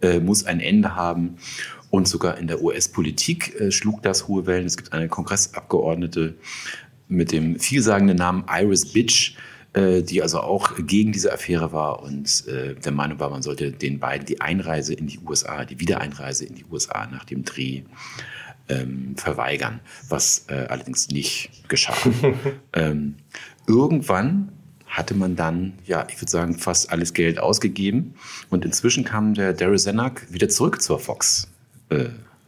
äh, 0.02 0.18
muss 0.18 0.44
ein 0.44 0.60
Ende 0.60 0.96
haben. 0.96 1.36
Und 1.90 2.08
sogar 2.08 2.38
in 2.38 2.48
der 2.48 2.60
US-Politik 2.60 3.60
äh, 3.60 3.70
schlug 3.70 4.02
das 4.02 4.26
hohe 4.26 4.46
Wellen. 4.46 4.66
Es 4.66 4.76
gibt 4.76 4.92
eine 4.92 5.08
Kongressabgeordnete 5.08 6.34
mit 7.06 7.30
dem 7.30 7.60
vielsagenden 7.60 8.16
Namen 8.16 8.44
Iris 8.48 8.92
Bitch, 8.92 9.36
äh, 9.74 10.02
die 10.02 10.22
also 10.22 10.40
auch 10.40 10.72
gegen 10.78 11.12
diese 11.12 11.32
Affäre 11.32 11.72
war 11.72 12.02
und 12.02 12.46
äh, 12.48 12.74
der 12.74 12.92
Meinung 12.92 13.18
war, 13.20 13.30
man 13.30 13.42
sollte 13.42 13.72
den 13.72 13.98
beiden 13.98 14.26
die 14.26 14.40
Einreise 14.40 14.94
in 14.94 15.06
die 15.06 15.18
USA, 15.18 15.64
die 15.64 15.80
Wiedereinreise 15.80 16.44
in 16.44 16.54
die 16.54 16.64
USA 16.70 17.06
nach 17.06 17.24
dem 17.24 17.44
Dreh 17.44 17.82
ähm, 18.68 19.14
verweigern, 19.16 19.80
was 20.08 20.46
äh, 20.48 20.66
allerdings 20.68 21.08
nicht 21.08 21.50
geschah. 21.68 21.96
ähm, 22.72 23.16
irgendwann 23.66 24.52
hatte 24.86 25.14
man 25.14 25.34
dann, 25.34 25.74
ja, 25.86 26.06
ich 26.08 26.20
würde 26.20 26.30
sagen, 26.30 26.54
fast 26.56 26.90
alles 26.92 27.14
Geld 27.14 27.38
ausgegeben 27.38 28.14
und 28.50 28.64
inzwischen 28.64 29.04
kam 29.04 29.34
der 29.34 29.52
Daryl 29.52 29.78
Zanuck 29.78 30.32
wieder 30.32 30.48
zurück 30.48 30.80
zur 30.80 31.00
Fox 31.00 31.48
äh, 31.88 32.06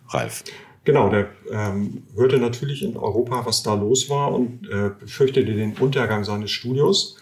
Ralf. 0.09 0.45
Genau, 0.85 1.11
der 1.11 1.29
ähm, 1.51 2.05
hörte 2.15 2.39
natürlich 2.39 2.85
in 2.85 2.97
Europa, 2.97 3.45
was 3.45 3.65
da 3.65 3.75
los 3.75 4.09
war 4.09 4.33
und 4.33 4.69
äh, 4.71 4.91
befürchtete 4.97 5.53
den 5.53 5.73
Untergang 5.75 6.23
seines 6.23 6.53
Studios. 6.53 7.17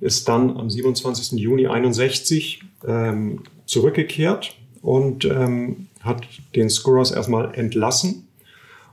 Ist 0.00 0.28
dann 0.28 0.56
am 0.56 0.68
27. 0.68 1.38
Juni 1.38 1.68
61 1.68 2.62
ähm, 2.84 3.44
zurückgekehrt 3.64 4.56
und 4.82 5.24
ähm, 5.24 5.86
hat 6.00 6.26
den 6.56 6.68
Skuros 6.68 7.12
erstmal 7.12 7.54
entlassen. 7.54 8.25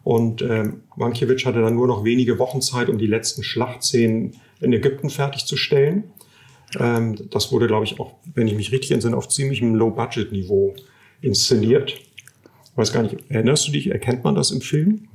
Und 0.03 0.41
ähm, 0.41 0.81
Mankiewicz 0.95 1.45
hatte 1.45 1.61
dann 1.61 1.75
nur 1.75 1.87
noch 1.87 2.03
wenige 2.03 2.39
Wochen 2.39 2.61
Zeit, 2.61 2.89
um 2.89 2.97
die 2.97 3.07
letzten 3.07 3.43
Schlachtszenen 3.43 4.35
in 4.59 4.73
Ägypten 4.73 5.09
fertigzustellen. 5.09 6.03
Ähm, 6.79 7.15
das 7.31 7.51
wurde, 7.51 7.67
glaube 7.67 7.85
ich, 7.85 7.99
auch, 7.99 8.15
wenn 8.33 8.47
ich 8.47 8.55
mich 8.55 8.71
richtig 8.71 8.91
entsinne, 8.91 9.15
auf 9.15 9.29
ziemlichem 9.29 9.75
Low-Budget-Niveau 9.75 10.75
inszeniert 11.21 12.01
weiß 12.75 12.91
gar 12.91 13.03
nicht, 13.03 13.17
erinnerst 13.29 13.67
du 13.67 13.71
dich, 13.71 13.91
erkennt 13.91 14.23
man 14.23 14.35
das 14.35 14.51
im 14.51 14.61
Film? 14.61 15.07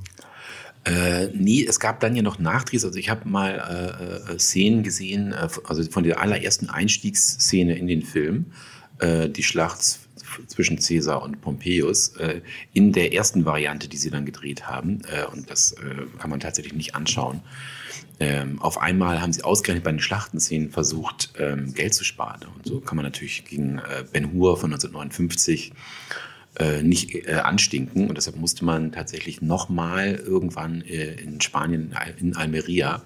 Äh, 0.84 1.28
nee, 1.34 1.64
es 1.68 1.80
gab 1.80 2.00
dann 2.00 2.14
ja 2.14 2.22
noch 2.22 2.38
Nachdrehs. 2.38 2.84
Also 2.84 2.98
ich 2.98 3.10
habe 3.10 3.28
mal 3.28 4.22
äh, 4.28 4.34
äh, 4.34 4.38
Szenen 4.38 4.82
gesehen, 4.82 5.32
äh, 5.32 5.48
also 5.64 5.82
von 5.90 6.04
der 6.04 6.20
allerersten 6.20 6.70
Einstiegsszene 6.70 7.76
in 7.76 7.86
den 7.86 8.02
Film, 8.02 8.46
äh, 9.00 9.28
die 9.28 9.42
Schlacht 9.42 9.98
zwischen 10.46 10.78
Caesar 10.78 11.22
und 11.22 11.40
Pompeius, 11.40 12.16
äh, 12.16 12.40
in 12.72 12.92
der 12.92 13.12
ersten 13.12 13.44
Variante, 13.44 13.88
die 13.88 13.96
sie 13.96 14.10
dann 14.10 14.24
gedreht 14.24 14.66
haben. 14.66 15.02
und 15.32 15.50
das 15.50 15.74
kann 16.18 16.30
man 16.30 16.40
tatsächlich 16.40 16.74
nicht 16.74 16.94
anschauen. 16.94 17.40
Ähm, 18.20 18.60
auf 18.60 18.78
einmal 18.78 19.20
haben 19.20 19.32
sie 19.32 19.42
ausgerechnet 19.42 19.84
bei 19.84 19.90
den 19.90 20.00
Schlachtenszenen 20.00 20.70
versucht, 20.70 21.32
ähm, 21.38 21.72
Geld 21.72 21.94
zu 21.94 22.04
sparen. 22.04 22.40
Und 22.54 22.66
so 22.66 22.80
kann 22.80 22.96
man 22.96 23.04
natürlich 23.04 23.44
gegen 23.44 23.80
Ben 24.12 24.32
Hur 24.32 24.56
von 24.56 24.72
1959 24.72 25.72
äh, 26.58 26.82
nicht 26.82 27.14
äh, 27.14 27.34
anstinken. 27.34 28.08
Und 28.08 28.16
deshalb 28.16 28.36
musste 28.36 28.64
man 28.64 28.90
tatsächlich 28.90 29.40
nochmal 29.40 30.14
irgendwann 30.14 30.82
äh, 30.82 31.14
in 31.14 31.40
Spanien, 31.40 31.94
in 32.18 32.34
Almeria, 32.34 33.02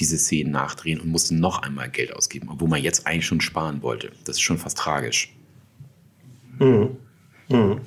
diese 0.00 0.16
Szenen 0.16 0.52
nachdrehen 0.52 0.98
und 1.00 1.08
musste 1.08 1.34
noch 1.34 1.62
einmal 1.62 1.90
Geld 1.90 2.14
ausgeben, 2.14 2.48
obwohl 2.50 2.68
man 2.68 2.82
jetzt 2.82 3.06
eigentlich 3.06 3.26
schon 3.26 3.42
sparen 3.42 3.82
wollte. 3.82 4.12
Das 4.24 4.36
ist 4.36 4.42
schon 4.42 4.58
fast 4.58 4.78
tragisch. 4.78 5.34
Mhm. 6.58 6.96
Mhm. 7.48 7.80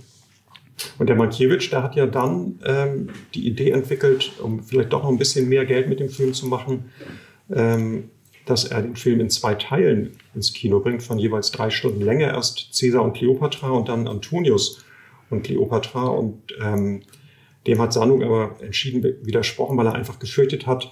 Und 0.98 1.08
der 1.08 1.16
Mankiewicz, 1.16 1.70
der 1.70 1.84
hat 1.84 1.96
ja 1.96 2.08
dann 2.08 2.60
ähm, 2.66 3.10
die 3.34 3.48
Idee 3.48 3.72
entwickelt, 3.72 4.32
um 4.42 4.64
vielleicht 4.64 4.92
doch 4.94 5.04
noch 5.04 5.10
ein 5.10 5.18
bisschen 5.18 5.48
mehr 5.48 5.66
Geld 5.66 5.90
mit 5.90 6.00
dem 6.00 6.10
Film 6.10 6.34
zu 6.34 6.48
machen, 6.48 6.86
ähm, 7.52 8.10
dass 8.46 8.66
er 8.66 8.82
den 8.82 8.96
Film 8.96 9.20
in 9.20 9.30
zwei 9.30 9.54
Teilen 9.54 10.18
ins 10.34 10.54
Kino 10.54 10.80
bringt, 10.80 11.04
von 11.04 11.20
jeweils 11.20 11.52
drei 11.52 11.70
Stunden 11.70 12.02
Länge. 12.02 12.26
Erst 12.26 12.78
Caesar 12.78 13.04
und 13.04 13.14
Cleopatra 13.14 13.70
und 13.70 13.90
dann 13.90 14.08
Antonius 14.08 14.84
und 15.30 15.44
Cleopatra. 15.44 16.08
Und 16.08 16.42
ähm, 16.60 17.02
dem 17.68 17.80
hat 17.80 17.94
Sandung 17.94 18.24
aber 18.24 18.56
entschieden 18.62 19.04
widersprochen, 19.22 19.78
weil 19.78 19.86
er 19.86 19.94
einfach 19.94 20.18
gefürchtet 20.18 20.66
hat, 20.66 20.92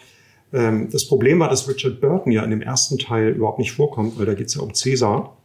ähm, 0.51 0.89
das 0.91 1.07
Problem 1.07 1.39
war, 1.39 1.49
dass 1.49 1.67
Richard 1.67 2.01
Burton 2.01 2.31
ja 2.31 2.43
in 2.43 2.49
dem 2.49 2.61
ersten 2.61 2.97
Teil 2.97 3.29
überhaupt 3.29 3.59
nicht 3.59 3.71
vorkommt, 3.71 4.17
weil 4.17 4.25
da 4.25 4.33
geht 4.33 4.47
es 4.47 4.55
ja 4.55 4.61
um 4.61 4.73
Caesar. 4.73 5.37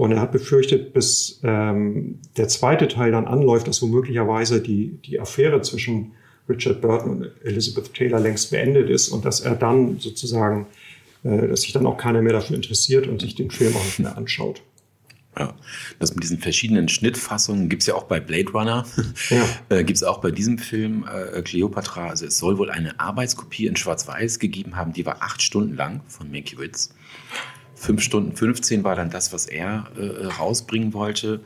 Und 0.00 0.12
er 0.12 0.20
hat 0.22 0.32
befürchtet, 0.32 0.94
bis 0.94 1.40
ähm, 1.42 2.20
der 2.38 2.48
zweite 2.48 2.88
Teil 2.88 3.12
dann 3.12 3.26
anläuft, 3.26 3.68
dass 3.68 3.82
womöglicherweise 3.82 4.62
die, 4.62 4.98
die 5.04 5.20
Affäre 5.20 5.60
zwischen 5.60 6.12
Richard 6.48 6.80
Burton 6.80 7.10
und 7.10 7.30
Elizabeth 7.44 7.92
Taylor 7.92 8.18
längst 8.18 8.50
beendet 8.50 8.88
ist 8.88 9.10
und 9.10 9.26
dass 9.26 9.40
er 9.40 9.56
dann 9.56 9.98
sozusagen, 9.98 10.66
äh, 11.22 11.48
dass 11.48 11.60
sich 11.60 11.74
dann 11.74 11.84
auch 11.84 11.98
keiner 11.98 12.22
mehr 12.22 12.32
dafür 12.32 12.56
interessiert 12.56 13.08
und 13.08 13.20
sich 13.20 13.34
den 13.34 13.50
Film 13.50 13.76
auch 13.76 13.84
nicht 13.84 13.98
mehr 13.98 14.16
anschaut. 14.16 14.62
Ja, 15.38 15.52
das 15.98 16.14
mit 16.14 16.24
diesen 16.24 16.38
verschiedenen 16.38 16.88
Schnittfassungen 16.88 17.68
gibt 17.68 17.82
es 17.82 17.86
ja 17.88 17.94
auch 17.94 18.04
bei 18.04 18.20
Blade 18.20 18.52
Runner, 18.52 18.86
ja. 19.28 19.44
äh, 19.68 19.84
gibt 19.84 19.98
es 19.98 20.02
auch 20.02 20.22
bei 20.22 20.30
diesem 20.30 20.56
Film 20.56 21.06
äh, 21.06 21.42
Cleopatra. 21.42 22.08
Also 22.08 22.24
es 22.24 22.38
soll 22.38 22.56
wohl 22.56 22.70
eine 22.70 22.98
Arbeitskopie 22.98 23.66
in 23.66 23.76
Schwarz-Weiß 23.76 24.38
gegeben 24.38 24.76
haben, 24.76 24.94
die 24.94 25.04
war 25.04 25.20
acht 25.20 25.42
Stunden 25.42 25.76
lang 25.76 26.00
von 26.08 26.30
Mankiewicz. 26.30 26.94
Fünf 27.80 28.02
Stunden 28.02 28.36
15 28.36 28.84
war 28.84 28.94
dann 28.94 29.08
das, 29.08 29.32
was 29.32 29.46
er 29.46 29.86
äh, 29.96 30.26
rausbringen 30.26 30.92
wollte. 30.92 31.40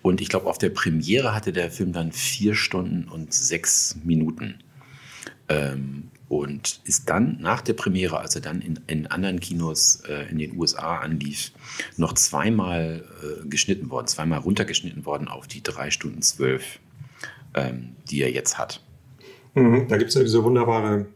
Und 0.00 0.20
ich 0.20 0.28
glaube, 0.28 0.46
auf 0.46 0.56
der 0.56 0.70
Premiere 0.70 1.34
hatte 1.34 1.52
der 1.52 1.72
Film 1.72 1.92
dann 1.92 2.12
vier 2.12 2.54
Stunden 2.54 3.08
und 3.08 3.34
sechs 3.34 3.96
Minuten. 4.04 4.60
Ähm, 5.48 6.04
und 6.28 6.80
ist 6.84 7.10
dann 7.10 7.38
nach 7.40 7.62
der 7.62 7.72
Premiere, 7.72 8.20
als 8.20 8.36
er 8.36 8.42
dann 8.42 8.60
in, 8.60 8.78
in 8.86 9.08
anderen 9.08 9.40
Kinos 9.40 10.04
äh, 10.08 10.30
in 10.30 10.38
den 10.38 10.56
USA 10.56 10.98
anlief, 10.98 11.50
noch 11.96 12.12
zweimal 12.12 13.04
äh, 13.20 13.48
geschnitten 13.48 13.90
worden, 13.90 14.06
zweimal 14.06 14.38
runtergeschnitten 14.38 15.04
worden 15.04 15.26
auf 15.26 15.48
die 15.48 15.64
drei 15.64 15.90
Stunden 15.90 16.22
zwölf, 16.22 16.78
ähm, 17.54 17.96
die 18.08 18.22
er 18.22 18.30
jetzt 18.30 18.56
hat. 18.56 18.80
Mhm, 19.54 19.88
da 19.88 19.96
gibt 19.96 20.10
es 20.10 20.14
ja 20.14 20.22
diese 20.22 20.44
wunderbare 20.44 21.06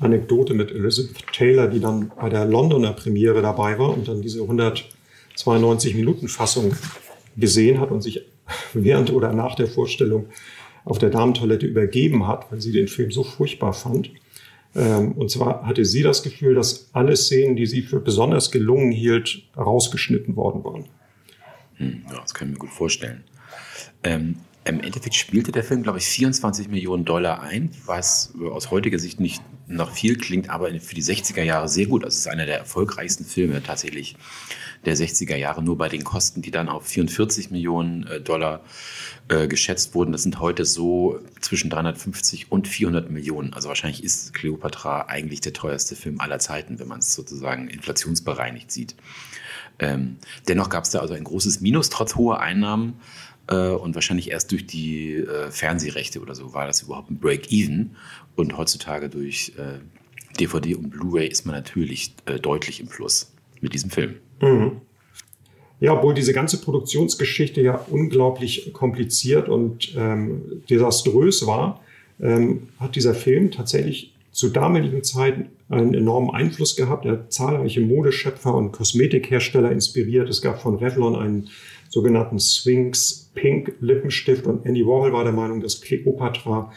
Anekdote 0.00 0.54
mit 0.54 0.70
Elizabeth 0.70 1.26
Taylor, 1.32 1.68
die 1.68 1.80
dann 1.80 2.10
bei 2.20 2.28
der 2.28 2.44
Londoner 2.44 2.92
Premiere 2.92 3.42
dabei 3.42 3.78
war 3.78 3.90
und 3.90 4.08
dann 4.08 4.22
diese 4.22 4.42
192 4.42 5.94
Minuten 5.94 6.28
Fassung 6.28 6.74
gesehen 7.36 7.80
hat 7.80 7.90
und 7.90 8.02
sich 8.02 8.22
während 8.74 9.12
oder 9.12 9.32
nach 9.32 9.54
der 9.54 9.66
Vorstellung 9.66 10.26
auf 10.84 10.98
der 10.98 11.10
Damentoilette 11.10 11.66
übergeben 11.66 12.26
hat, 12.26 12.50
weil 12.50 12.60
sie 12.60 12.72
den 12.72 12.88
Film 12.88 13.10
so 13.10 13.24
furchtbar 13.24 13.72
fand. 13.72 14.10
Ähm, 14.74 15.12
und 15.12 15.30
zwar 15.30 15.66
hatte 15.66 15.84
sie 15.84 16.02
das 16.02 16.22
Gefühl, 16.22 16.54
dass 16.54 16.90
alle 16.92 17.16
Szenen, 17.16 17.56
die 17.56 17.66
sie 17.66 17.82
für 17.82 17.98
besonders 17.98 18.50
gelungen 18.50 18.92
hielt, 18.92 19.42
rausgeschnitten 19.56 20.36
worden 20.36 20.62
waren. 20.64 20.84
Hm, 21.76 22.04
das 22.08 22.34
kann 22.34 22.48
ich 22.48 22.54
mir 22.54 22.60
gut 22.60 22.70
vorstellen. 22.70 23.24
Ähm, 24.04 24.36
Im 24.66 24.80
Endeffekt 24.80 25.14
spielte 25.14 25.52
der 25.52 25.62
Film, 25.62 25.84
glaube 25.84 25.98
ich, 25.98 26.06
24 26.06 26.68
Millionen 26.68 27.04
Dollar 27.04 27.40
ein, 27.40 27.70
was 27.84 28.32
aus 28.50 28.72
heutiger 28.72 28.98
Sicht 28.98 29.20
nicht 29.20 29.40
nach 29.68 29.92
viel 29.92 30.16
klingt, 30.18 30.50
aber 30.50 30.68
für 30.80 30.94
die 30.94 31.02
60er 31.02 31.42
Jahre 31.42 31.68
sehr 31.68 31.86
gut. 31.86 32.04
Also 32.04 32.14
es 32.14 32.20
ist 32.20 32.28
einer 32.28 32.46
der 32.46 32.58
erfolgreichsten 32.58 33.24
Filme 33.24 33.62
tatsächlich 33.62 34.16
der 34.84 34.96
60er 34.96 35.36
Jahre, 35.36 35.62
nur 35.62 35.78
bei 35.78 35.88
den 35.88 36.04
Kosten, 36.04 36.42
die 36.42 36.50
dann 36.50 36.68
auf 36.68 36.86
44 36.86 37.50
Millionen 37.50 38.06
äh, 38.06 38.20
Dollar 38.20 38.60
äh, 39.28 39.48
geschätzt 39.48 39.94
wurden. 39.94 40.12
Das 40.12 40.22
sind 40.22 40.40
heute 40.40 40.64
so 40.64 41.20
zwischen 41.40 41.70
350 41.70 42.50
und 42.50 42.68
400 42.68 43.10
Millionen. 43.10 43.52
Also 43.52 43.68
wahrscheinlich 43.68 44.02
ist 44.02 44.34
Cleopatra 44.34 45.06
eigentlich 45.06 45.40
der 45.40 45.52
teuerste 45.52 45.96
Film 45.96 46.20
aller 46.20 46.38
Zeiten, 46.38 46.78
wenn 46.78 46.88
man 46.88 47.00
es 47.00 47.14
sozusagen 47.14 47.68
inflationsbereinigt 47.68 48.70
sieht. 48.70 48.94
Ähm, 49.78 50.16
dennoch 50.48 50.70
gab 50.70 50.84
es 50.84 50.90
da 50.90 51.00
also 51.00 51.14
ein 51.14 51.24
großes 51.24 51.60
Minus 51.60 51.90
trotz 51.90 52.14
hoher 52.14 52.40
Einnahmen. 52.40 53.00
Äh, 53.48 53.68
und 53.70 53.94
wahrscheinlich 53.94 54.30
erst 54.30 54.52
durch 54.52 54.66
die 54.66 55.14
äh, 55.14 55.50
Fernsehrechte 55.50 56.20
oder 56.20 56.34
so 56.34 56.52
war 56.52 56.66
das 56.66 56.82
überhaupt 56.82 57.10
ein 57.10 57.18
Break-Even. 57.18 57.96
Und 58.34 58.56
heutzutage 58.56 59.08
durch 59.08 59.52
äh, 59.56 59.78
DVD 60.38 60.74
und 60.74 60.90
Blu-ray 60.90 61.28
ist 61.28 61.46
man 61.46 61.54
natürlich 61.54 62.14
äh, 62.26 62.38
deutlich 62.38 62.80
im 62.80 62.88
Plus 62.88 63.32
mit 63.60 63.74
diesem 63.74 63.90
Film. 63.90 64.16
Mhm. 64.40 64.80
Ja, 65.78 65.92
obwohl 65.92 66.14
diese 66.14 66.32
ganze 66.32 66.60
Produktionsgeschichte 66.60 67.60
ja 67.60 67.74
unglaublich 67.90 68.72
kompliziert 68.72 69.48
und 69.48 69.94
ähm, 69.96 70.62
desaströs 70.70 71.46
war, 71.46 71.80
ähm, 72.20 72.68
hat 72.80 72.96
dieser 72.96 73.14
Film 73.14 73.50
tatsächlich 73.50 74.14
zu 74.36 74.50
damaligen 74.50 75.02
Zeiten 75.02 75.46
einen 75.70 75.94
enormen 75.94 76.28
Einfluss 76.28 76.76
gehabt. 76.76 77.06
Er 77.06 77.12
hat 77.12 77.32
zahlreiche 77.32 77.80
Modeschöpfer 77.80 78.54
und 78.54 78.70
Kosmetikhersteller 78.70 79.72
inspiriert. 79.72 80.28
Es 80.28 80.42
gab 80.42 80.60
von 80.60 80.76
Revlon 80.76 81.16
einen 81.16 81.48
sogenannten 81.88 82.38
Sphinx 82.38 83.30
Pink 83.34 83.72
Lippenstift 83.80 84.46
und 84.46 84.66
Andy 84.66 84.86
Warhol 84.86 85.14
war 85.14 85.24
der 85.24 85.32
Meinung, 85.32 85.62
dass 85.62 85.80
Cleopatra 85.80 86.70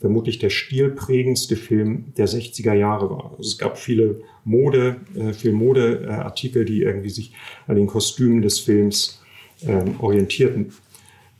vermutlich 0.00 0.40
der 0.40 0.50
stilprägendste 0.50 1.54
Film 1.54 2.06
der 2.16 2.26
60er 2.26 2.74
Jahre 2.74 3.08
war. 3.08 3.30
Also 3.38 3.48
es 3.48 3.58
gab 3.58 3.78
viele 3.78 4.20
Mode, 4.42 4.96
äh, 5.14 5.32
viele 5.32 5.54
Modeartikel, 5.54 6.64
die 6.64 6.82
irgendwie 6.82 7.10
sich 7.10 7.32
an 7.68 7.76
den 7.76 7.86
Kostümen 7.86 8.42
des 8.42 8.58
Films 8.58 9.22
ähm, 9.62 10.00
orientierten. 10.00 10.72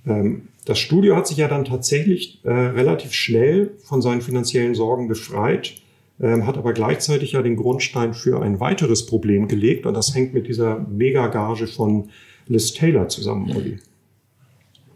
Ähm, 0.07 0.49
das 0.64 0.79
Studio 0.79 1.17
hat 1.17 1.27
sich 1.27 1.37
ja 1.37 1.49
dann 1.49 1.64
tatsächlich 1.64 2.40
äh, 2.45 2.51
relativ 2.51 3.12
schnell 3.12 3.73
von 3.85 4.01
seinen 4.01 4.23
finanziellen 4.23 4.75
Sorgen 4.75 5.09
befreit, 5.09 5.75
ähm, 6.21 6.47
hat 6.47 6.57
aber 6.57 6.73
gleichzeitig 6.73 7.33
ja 7.33 7.43
den 7.43 7.57
Grundstein 7.57 8.14
für 8.14 8.43
ein 8.43 8.61
weiteres 8.61 9.07
Problem 9.07 9.49
gelegt 9.49 9.87
und 9.87 9.95
das 9.95 10.14
hängt 10.14 10.33
mit 10.33 10.49
dieser 10.49 10.79
Megagage 10.79 11.67
von 11.67 12.11
Liz 12.47 12.73
Taylor 12.73 13.09
zusammen, 13.09 13.55
Olli. 13.55 13.79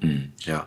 Hm, 0.01 0.33
ja, 0.45 0.67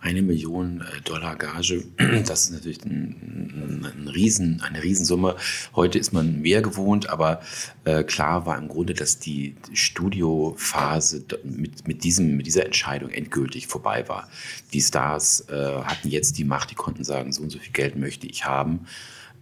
eine 0.00 0.22
Million 0.22 0.80
äh, 0.80 1.00
Dollar 1.02 1.36
Gage, 1.36 1.84
das 2.26 2.44
ist 2.44 2.52
natürlich 2.52 2.82
ein, 2.84 3.84
ein 3.84 4.08
Riesen, 4.08 4.62
eine 4.62 4.82
Riesensumme. 4.82 5.36
Heute 5.74 5.98
ist 5.98 6.12
man 6.12 6.40
mehr 6.40 6.62
gewohnt, 6.62 7.10
aber 7.10 7.40
äh, 7.84 8.02
klar 8.02 8.46
war 8.46 8.56
im 8.56 8.68
Grunde, 8.68 8.94
dass 8.94 9.18
die 9.18 9.56
Studiophase 9.72 11.24
mit, 11.44 11.86
mit, 11.86 12.02
diesem, 12.04 12.36
mit 12.36 12.46
dieser 12.46 12.64
Entscheidung 12.64 13.10
endgültig 13.10 13.66
vorbei 13.66 14.08
war. 14.08 14.28
Die 14.72 14.80
Stars 14.80 15.46
äh, 15.48 15.54
hatten 15.54 16.08
jetzt 16.08 16.38
die 16.38 16.44
Macht, 16.44 16.70
die 16.70 16.76
konnten 16.76 17.04
sagen, 17.04 17.32
so 17.32 17.42
und 17.42 17.50
so 17.50 17.58
viel 17.58 17.72
Geld 17.72 17.96
möchte 17.96 18.26
ich 18.26 18.46
haben. 18.46 18.86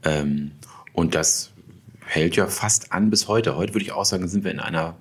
Ähm, 0.04 0.52
und 0.92 1.14
das 1.14 1.50
hält 2.04 2.36
ja 2.36 2.48
fast 2.48 2.92
an 2.92 3.10
bis 3.10 3.28
heute. 3.28 3.56
Heute 3.56 3.74
würde 3.74 3.84
ich 3.84 3.92
auch 3.92 4.04
sagen, 4.04 4.26
sind 4.26 4.42
wir 4.42 4.50
in 4.50 4.60
einer 4.60 4.96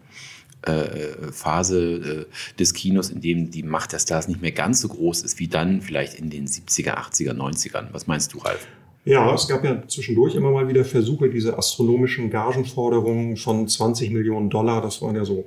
äh, 0.63 1.31
Phase 1.31 2.25
äh, 2.27 2.55
des 2.59 2.73
Kinos, 2.73 3.09
in 3.09 3.21
dem 3.21 3.51
die 3.51 3.63
Macht 3.63 3.93
der 3.93 3.99
Stars 3.99 4.27
nicht 4.27 4.41
mehr 4.41 4.51
ganz 4.51 4.81
so 4.81 4.87
groß 4.87 5.21
ist 5.21 5.39
wie 5.39 5.47
dann 5.47 5.81
vielleicht 5.81 6.15
in 6.15 6.29
den 6.29 6.47
70er, 6.47 6.95
80er, 6.97 7.33
90ern. 7.33 7.87
Was 7.91 8.07
meinst 8.07 8.33
du, 8.33 8.39
Ralf? 8.39 8.67
Ja, 9.05 9.33
es 9.33 9.47
gab 9.47 9.63
ja 9.63 9.87
zwischendurch 9.87 10.35
immer 10.35 10.51
mal 10.51 10.67
wieder 10.67 10.83
Versuche, 10.83 11.29
diese 11.29 11.57
astronomischen 11.57 12.29
Gagenforderungen 12.29 13.37
von 13.37 13.67
20 13.67 14.11
Millionen 14.11 14.49
Dollar, 14.49 14.81
das 14.81 15.01
waren 15.01 15.15
ja 15.15 15.23
so, 15.23 15.45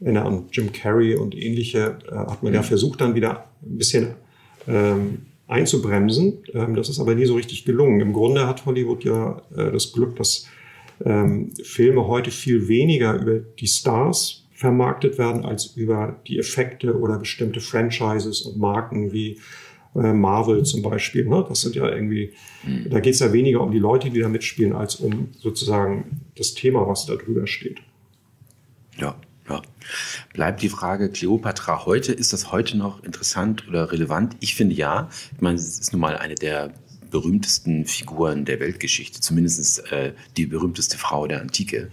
erinnere 0.00 0.26
an 0.26 0.44
Jim 0.52 0.72
Carrey 0.72 1.16
und 1.16 1.34
ähnliche, 1.34 1.98
äh, 2.08 2.14
hat 2.14 2.42
man 2.42 2.52
mhm. 2.52 2.56
ja 2.56 2.62
versucht, 2.62 3.00
dann 3.00 3.16
wieder 3.16 3.46
ein 3.62 3.78
bisschen 3.78 4.14
ähm, 4.68 5.26
einzubremsen. 5.48 6.44
Ähm, 6.52 6.74
das 6.74 6.88
ist 6.88 7.00
aber 7.00 7.14
nie 7.14 7.26
so 7.26 7.34
richtig 7.34 7.64
gelungen. 7.64 8.00
Im 8.00 8.12
Grunde 8.12 8.46
hat 8.46 8.64
Hollywood 8.64 9.04
ja 9.04 9.42
äh, 9.56 9.72
das 9.72 9.92
Glück, 9.92 10.16
dass 10.16 10.46
ähm, 11.04 11.52
Filme 11.62 12.06
heute 12.06 12.30
viel 12.30 12.68
weniger 12.68 13.14
über 13.14 13.38
die 13.38 13.66
Stars 13.66 14.46
vermarktet 14.54 15.18
werden 15.18 15.44
als 15.44 15.66
über 15.76 16.20
die 16.26 16.38
Effekte 16.38 16.98
oder 16.98 17.18
bestimmte 17.18 17.60
Franchises 17.60 18.42
und 18.42 18.56
Marken 18.56 19.12
wie 19.12 19.40
äh, 19.94 20.12
Marvel 20.12 20.64
zum 20.64 20.82
Beispiel. 20.82 21.26
Ne? 21.26 21.44
Das 21.48 21.62
sind 21.62 21.74
ja 21.74 21.88
irgendwie, 21.88 22.32
mhm. 22.64 22.88
da 22.90 23.00
geht 23.00 23.14
es 23.14 23.20
ja 23.20 23.32
weniger 23.32 23.60
um 23.60 23.72
die 23.72 23.78
Leute, 23.78 24.10
die 24.10 24.20
da 24.20 24.28
mitspielen, 24.28 24.72
als 24.72 24.96
um 24.96 25.28
sozusagen 25.38 26.22
das 26.36 26.54
Thema, 26.54 26.86
was 26.86 27.06
da 27.06 27.16
drüber 27.16 27.46
steht. 27.46 27.80
Ja, 28.96 29.16
ja. 29.48 29.60
Bleibt 30.32 30.62
die 30.62 30.68
Frage 30.68 31.10
Cleopatra 31.10 31.84
heute, 31.84 32.12
ist 32.12 32.32
das 32.32 32.50
heute 32.50 32.76
noch 32.78 33.02
interessant 33.02 33.68
oder 33.68 33.92
relevant? 33.92 34.36
Ich 34.40 34.54
finde 34.54 34.74
ja. 34.74 35.08
Ich 35.34 35.40
meine, 35.40 35.56
es 35.56 35.78
ist 35.78 35.92
nun 35.92 36.00
mal 36.00 36.16
eine 36.16 36.36
der 36.36 36.72
berühmtesten 37.14 37.86
Figuren 37.86 38.44
der 38.44 38.58
Weltgeschichte, 38.58 39.20
zumindest 39.20 39.92
äh, 39.92 40.14
die 40.36 40.46
berühmteste 40.46 40.98
Frau 40.98 41.28
der 41.28 41.40
Antike. 41.40 41.88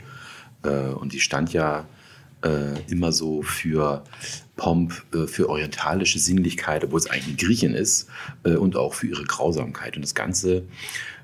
Äh, 0.64 0.94
und 0.94 1.14
die 1.14 1.20
stand 1.20 1.54
ja 1.54 1.86
äh, 2.44 2.80
immer 2.92 3.12
so 3.12 3.44
für 3.44 4.04
Pomp, 4.56 5.04
äh, 5.14 5.28
für 5.28 5.48
orientalische 5.48 6.18
Sinnlichkeit, 6.18 6.84
obwohl 6.84 6.98
es 6.98 7.06
eigentlich 7.06 7.28
eine 7.28 7.36
Griechin 7.36 7.76
ist, 7.76 8.10
äh, 8.44 8.56
und 8.56 8.76
auch 8.76 8.96
für 8.96 9.06
ihre 9.06 9.24
Grausamkeit. 9.24 9.96
Und 9.96 10.02
das 10.02 10.16
Ganze 10.16 10.64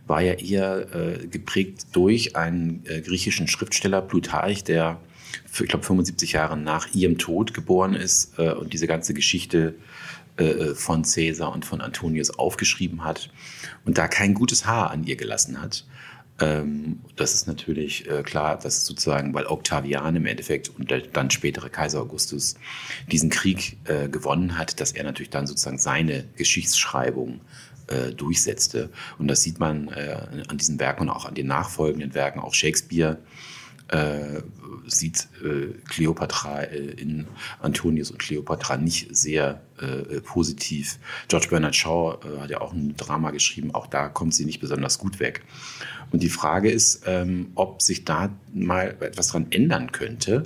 war 0.05 0.21
ja 0.21 0.33
eher 0.33 0.93
äh, 0.93 1.25
geprägt 1.25 1.88
durch 1.93 2.36
einen 2.36 2.83
griechischen 3.03 3.47
Schriftsteller, 3.47 4.03
Plutarch, 4.03 4.63
der, 4.63 4.99
ich 5.51 5.67
glaube, 5.67 5.83
75 5.83 6.33
Jahre 6.33 6.55
nach 6.55 6.93
ihrem 6.93 7.17
Tod 7.17 7.55
geboren 7.55 7.95
ist 7.95 8.38
und 8.38 8.71
diese 8.71 8.88
ganze 8.88 9.13
Geschichte 9.13 9.75
von 10.75 11.01
Caesar 11.01 11.51
und 11.51 11.65
von 11.65 11.81
Antonius 11.81 12.29
aufgeschrieben 12.29 13.03
hat 13.03 13.29
und 13.88 13.97
da 13.97 14.08
kein 14.08 14.34
gutes 14.36 14.67
Haar 14.67 14.91
an 14.91 15.06
ihr 15.06 15.15
gelassen 15.15 15.60
hat. 15.62 15.86
Ähm, 16.39 17.00
das 17.15 17.34
ist 17.34 17.47
natürlich 17.47 18.08
äh, 18.08 18.21
klar, 18.21 18.60
dass 18.60 18.86
sozusagen, 18.86 19.34
weil 19.34 19.47
Octavian 19.47 20.15
im 20.15 20.26
Endeffekt 20.28 20.69
und 20.78 20.91
der 20.91 21.00
dann 21.00 21.32
spätere 21.32 21.69
Kaiser 21.69 22.02
Augustus 22.02 22.56
diesen 23.10 23.30
Krieg 23.30 23.78
äh, 23.86 24.10
gewonnen 24.10 24.58
hat, 24.58 24.80
dass 24.82 24.91
er 24.91 25.06
natürlich 25.06 25.30
dann 25.30 25.47
sozusagen 25.47 25.80
seine 25.80 26.26
Geschichtsschreibung 26.36 27.39
äh, 27.88 28.12
durchsetzte. 28.12 28.89
Und 29.17 29.30
das 29.30 29.41
sieht 29.41 29.58
man 29.58 29.89
an 29.89 30.58
diesen 30.58 30.80
Werken 30.80 31.04
und 31.04 31.10
auch 31.10 31.26
an 31.26 31.34
den 31.34 31.47
nachfolgenden 31.47 32.13
Werken, 32.13 32.39
auch 32.39 32.54
Shakespeare 32.54 33.17
sieht 34.86 35.30
Cleopatra 35.88 36.63
in 36.63 37.26
Antonius 37.62 38.12
und 38.12 38.19
Cleopatra 38.19 38.76
nicht 38.76 39.15
sehr 39.15 39.62
äh, 39.81 40.21
positiv. 40.21 40.99
George 41.27 41.47
Bernard 41.49 41.75
Shaw 41.75 42.17
äh, 42.23 42.39
hat 42.39 42.49
ja 42.49 42.61
auch 42.61 42.73
ein 42.73 42.95
Drama 42.95 43.31
geschrieben, 43.31 43.73
auch 43.73 43.87
da 43.87 44.09
kommt 44.09 44.33
sie 44.33 44.45
nicht 44.45 44.59
besonders 44.59 44.97
gut 44.97 45.19
weg. 45.19 45.43
Und 46.11 46.23
die 46.23 46.29
Frage 46.29 46.71
ist, 46.71 47.03
ähm, 47.05 47.51
ob 47.55 47.81
sich 47.81 48.05
da 48.05 48.29
mal 48.53 48.95
etwas 49.01 49.27
dran 49.29 49.47
ändern 49.49 49.91
könnte. 49.91 50.43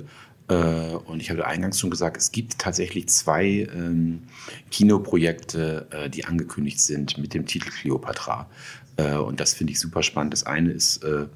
Äh, 0.48 0.54
und 0.54 1.20
ich 1.20 1.30
habe 1.30 1.46
eingangs 1.46 1.78
schon 1.78 1.90
gesagt, 1.90 2.16
es 2.16 2.32
gibt 2.32 2.58
tatsächlich 2.58 3.08
zwei 3.08 3.68
ähm, 3.74 4.22
Kinoprojekte, 4.70 6.10
die 6.12 6.24
angekündigt 6.24 6.80
sind 6.80 7.18
mit 7.18 7.34
dem 7.34 7.46
Titel 7.46 7.70
Cleopatra. 7.70 8.48
Äh, 8.96 9.16
und 9.16 9.40
das 9.40 9.54
finde 9.54 9.72
ich 9.72 9.80
super 9.80 10.02
spannend. 10.02 10.32
Das 10.32 10.44
eine 10.44 10.70
ist 10.70 11.02
äh, 11.04 11.26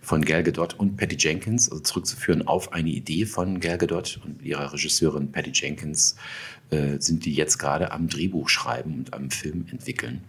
von 0.00 0.24
Gal 0.24 0.42
Gadot 0.42 0.74
und 0.74 0.96
Patty 0.96 1.16
Jenkins, 1.18 1.70
also 1.70 1.82
zurückzuführen 1.82 2.46
auf 2.46 2.72
eine 2.72 2.90
Idee 2.90 3.26
von 3.26 3.60
Gal 3.60 3.78
Gadot 3.78 4.20
und 4.24 4.42
ihrer 4.42 4.72
Regisseurin 4.72 5.32
Patty 5.32 5.50
Jenkins, 5.52 6.16
äh, 6.70 6.98
sind 6.98 7.24
die 7.24 7.32
jetzt 7.32 7.58
gerade 7.58 7.92
am 7.92 8.08
Drehbuch 8.08 8.48
schreiben 8.48 8.94
und 8.94 9.14
am 9.14 9.30
Film 9.30 9.66
entwickeln. 9.70 10.22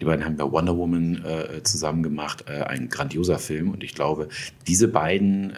Die 0.00 0.04
beiden 0.04 0.24
haben 0.24 0.36
bei 0.36 0.44
Wonder 0.44 0.76
Woman 0.76 1.24
zusammen 1.64 2.04
gemacht, 2.04 2.46
ein 2.48 2.88
grandioser 2.88 3.40
Film. 3.40 3.72
Und 3.72 3.82
ich 3.82 3.94
glaube, 3.94 4.28
diese 4.68 4.86
beiden 4.86 5.52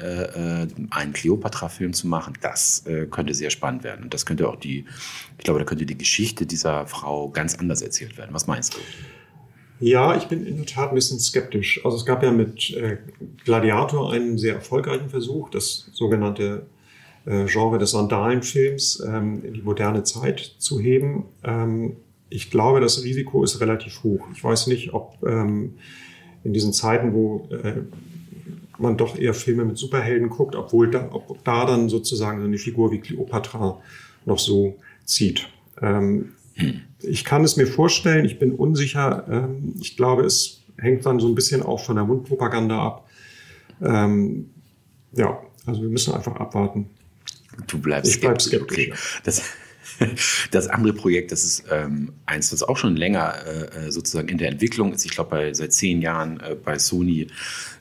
einen 0.91 1.13
Cleopatra-Film 1.13 1.93
zu 1.93 2.09
machen, 2.09 2.33
das 2.41 2.85
könnte 3.11 3.35
sehr 3.35 3.51
spannend 3.51 3.85
werden. 3.85 4.05
Und 4.05 4.15
das 4.15 4.25
könnte 4.25 4.49
auch 4.49 4.57
die, 4.57 4.87
ich 5.37 5.45
glaube, 5.45 5.61
da 5.61 5.67
könnte 5.67 5.85
die 5.85 5.99
Geschichte 5.99 6.47
dieser 6.47 6.87
Frau 6.87 7.29
ganz 7.29 7.57
anders 7.57 7.83
erzählt 7.83 8.17
werden. 8.17 8.31
Was 8.33 8.47
meinst 8.47 8.75
du? 8.75 8.79
Ja, 9.83 10.17
ich 10.17 10.25
bin 10.25 10.47
in 10.47 10.57
der 10.57 10.67
Tat 10.67 10.91
ein 10.91 10.95
bisschen 10.95 11.19
skeptisch. 11.21 11.85
Also 11.85 11.97
es 11.97 12.05
gab 12.07 12.23
ja 12.23 12.31
mit 12.31 12.71
äh, 12.71 12.99
Gladiator 13.45 14.13
einen 14.13 14.37
sehr 14.37 14.55
erfolgreichen 14.55 15.09
Versuch, 15.09 15.51
das 15.51 15.91
sogenannte 15.93 16.67
äh, 17.27 17.47
Genre 17.47 17.79
des 17.79 17.93
Sandalenfilms 17.93 19.03
ähm, 19.07 19.45
in 19.45 19.55
die 19.55 19.63
moderne 19.63 20.03
Zeit 20.05 20.55
zu 20.59 20.81
heben. 20.81 21.25
Ähm, 21.45 21.97
ich 22.29 22.51
glaube, 22.51 22.81
das 22.81 23.03
Risiko 23.03 23.43
ist 23.43 23.61
relativ 23.61 24.03
hoch. 24.05 24.27
Ich 24.33 24.43
weiß 24.43 24.69
nicht, 24.69 24.95
ob 24.95 25.19
ähm, 25.27 25.75
in 26.45 26.53
diesen 26.53 26.73
Zeiten, 26.73 27.13
wo 27.13 27.49
äh, 27.51 27.83
man 28.79 28.97
doch 28.97 29.19
eher 29.19 29.35
Filme 29.35 29.65
mit 29.65 29.77
Superhelden 29.77 30.31
guckt, 30.31 30.57
obwohl 30.57 30.91
da, 30.91 31.09
ob 31.13 31.45
da 31.45 31.67
dann 31.67 31.89
sozusagen 31.89 32.43
eine 32.43 32.59
Figur 32.59 32.91
wie 32.93 33.01
Cleopatra 33.01 33.81
noch 34.25 34.39
so 34.39 34.77
zieht. 35.05 35.49
Ähm, 35.83 36.33
ich 37.03 37.25
kann 37.25 37.45
es 37.45 37.57
mir 37.57 37.67
vorstellen, 37.67 38.25
ich 38.25 38.39
bin 38.39 38.53
unsicher. 38.53 39.27
Ähm, 39.29 39.75
ich 39.81 39.97
glaube, 39.97 40.25
es 40.25 40.63
hängt 40.79 41.05
dann 41.07 41.21
so 41.21 41.29
ein 41.29 41.35
bisschen 41.35 41.63
auch 41.63 41.81
von 41.81 41.97
der 41.97 42.05
Mundpropaganda 42.05 42.79
ab. 42.79 43.09
Ähm, 43.83 44.51
ja, 45.13 45.41
also 45.67 45.83
wir 45.83 45.89
müssen 45.89 46.15
einfach 46.15 46.37
abwarten. 46.37 46.91
Du 47.67 47.79
bleibst 47.79 48.15
ich 48.15 48.21
bleib 48.21 48.41
skeptisch. 48.41 48.91
Okay. 48.91 48.95
Das, 49.25 49.43
Das 50.51 50.69
andere 50.69 50.93
Projekt, 50.93 51.33
das 51.33 51.45
ist 51.45 51.65
ähm, 51.71 52.13
eins, 52.27 52.51
das 52.51 52.63
auch 52.63 52.77
schon 52.77 52.97
länger 52.97 53.35
äh, 53.47 53.87
äh 53.87 53.91
sozusagen 53.91 54.29
in 54.29 54.39
der 54.39 54.49
Entwicklung 54.49 54.93
ist. 54.93 55.05
Ich 55.05 55.13
glaube, 55.13 55.51
seit 55.53 55.73
zehn 55.73 56.03
Jahren 56.03 56.41
äh, 56.41 56.55
bei 56.55 56.79
Sony 56.79 57.27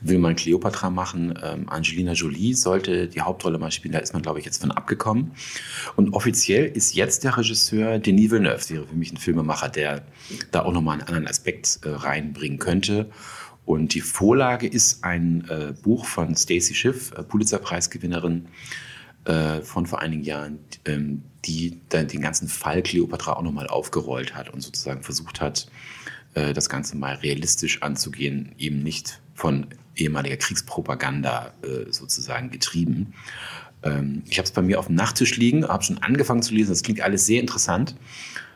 will 0.02 0.20
man 0.20 0.36
Cleopatra 0.36 0.90
machen. 0.90 1.38
Ähm, 1.42 1.70
Angelina 1.70 2.14
Jolie 2.14 2.54
sollte 2.54 3.08
die 3.08 3.22
Hauptrolle 3.22 3.58
mal 3.58 3.72
spielen. 3.72 3.94
Da 3.94 4.00
ist 4.00 4.14
man, 4.14 4.22
glaube 4.22 4.40
ich, 4.40 4.46
jetzt 4.46 4.62
von 4.62 4.72
abgekommen. 4.72 5.32
Und 5.96 6.14
offiziell 6.14 6.66
ist 6.66 6.96
jetzt 6.96 7.24
der 7.24 7.38
Regisseur 7.38 8.00
Denis 8.00 8.32
Villeneuve. 8.32 8.70
Wäre 8.70 8.88
für 8.88 8.96
mich 8.96 9.12
ein 9.12 9.18
Filmemacher, 9.18 9.70
der 9.70 10.04
da 10.52 10.64
auch 10.64 10.74
nochmal 10.74 10.94
einen 10.94 11.08
anderen 11.08 11.28
Aspekt 11.28 11.80
äh, 11.84 11.90
reinbringen 11.90 12.60
könnte. 12.60 13.10
Und 13.66 13.94
die 13.94 14.02
Vorlage 14.02 14.68
ist 14.68 15.04
ein 15.04 15.46
äh, 15.50 15.74
Buch 15.84 16.06
von 16.06 16.36
Stacy 16.36 16.74
Schiff, 16.74 17.12
äh, 17.12 17.24
Pulitzerpreisgewinnerin 17.24 18.48
äh, 19.30 19.62
von 19.62 19.86
vor 19.86 20.02
einigen 20.02 20.24
Jahren, 20.24 20.60
ähm, 20.86 21.24
die 21.46 21.80
den 21.94 22.22
ganzen 22.22 22.48
Fall 22.48 22.82
Cleopatra 22.82 23.34
auch 23.34 23.44
nochmal 23.44 23.68
aufgerollt 23.68 24.36
hat 24.36 24.50
und 24.50 24.62
sozusagen 24.62 25.04
versucht 25.04 25.40
hat, 25.40 25.68
äh, 26.34 26.52
das 26.54 26.68
Ganze 26.68 26.98
mal 26.98 27.16
realistisch 27.16 27.84
anzugehen, 27.84 28.54
eben 28.58 28.82
nicht 28.82 29.22
von 29.36 29.68
ehemaliger 29.96 30.38
Kriegspropaganda 30.38 31.54
äh, 31.62 31.92
sozusagen 31.92 32.50
getrieben. 32.50 33.14
Ähm, 33.84 34.24
ich 34.28 34.40
habe 34.40 34.48
es 34.48 34.52
bei 34.52 34.64
mir 34.64 34.80
auf 34.80 34.88
dem 34.88 34.96
Nachttisch 34.96 35.38
liegen, 35.38 35.68
habe 35.68 35.84
schon 35.84 36.00
angefangen 36.00 36.42
zu 36.42 36.56
lesen, 36.56 36.72
das 36.72 36.82
klingt 36.82 37.02
alles 37.02 37.28
sehr 37.28 37.40
interessant. 37.40 37.96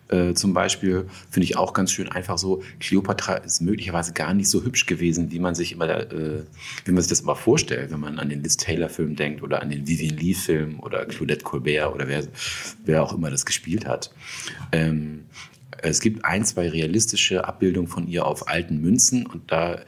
Äh, 0.10 0.34
zum 0.34 0.54
Beispiel 0.54 1.08
finde 1.30 1.46
ich 1.46 1.58
auch 1.58 1.74
ganz 1.74 1.92
schön 1.92 2.10
einfach 2.10 2.38
so, 2.38 2.62
Cleopatra 2.80 3.36
ist 3.36 3.62
möglicherweise 3.62 4.14
gar 4.14 4.34
nicht 4.34 4.50
so 4.50 4.64
hübsch 4.64 4.86
gewesen, 4.86 5.32
wie 5.32 5.40
man 5.40 5.56
sich 5.56 5.72
immer, 5.72 5.90
äh, 5.90 6.44
wie 6.86 6.92
man 6.92 7.02
sich 7.02 7.10
das 7.10 7.22
immer 7.22 7.36
vorstellt, 7.36 7.92
wenn 7.92 8.00
man 8.00 8.20
an 8.20 8.30
den 8.30 8.44
Liz 8.44 8.58
Taylor-Film 8.58 9.16
denkt 9.16 9.44
oder 9.44 9.62
an 9.62 9.70
den 9.70 9.88
Vivian 9.88 10.18
Lee-Film 10.18 10.80
oder 10.82 11.06
Claudette 11.06 11.44
Colbert 11.44 11.94
oder 11.94 12.08
wer, 12.08 12.24
wer 12.86 13.04
auch 13.04 13.14
immer 13.14 13.32
das 13.32 13.46
gespielt 13.46 13.86
hat. 13.86 14.12
Ähm, 14.72 15.26
es 15.82 16.00
gibt 16.00 16.24
ein, 16.24 16.46
zwei 16.46 16.70
realistische 16.70 17.46
Abbildungen 17.46 17.88
von 17.88 18.08
ihr 18.08 18.26
auf 18.26 18.48
alten 18.48 18.82
Münzen 18.82 19.26
und 19.26 19.52
da 19.52 19.82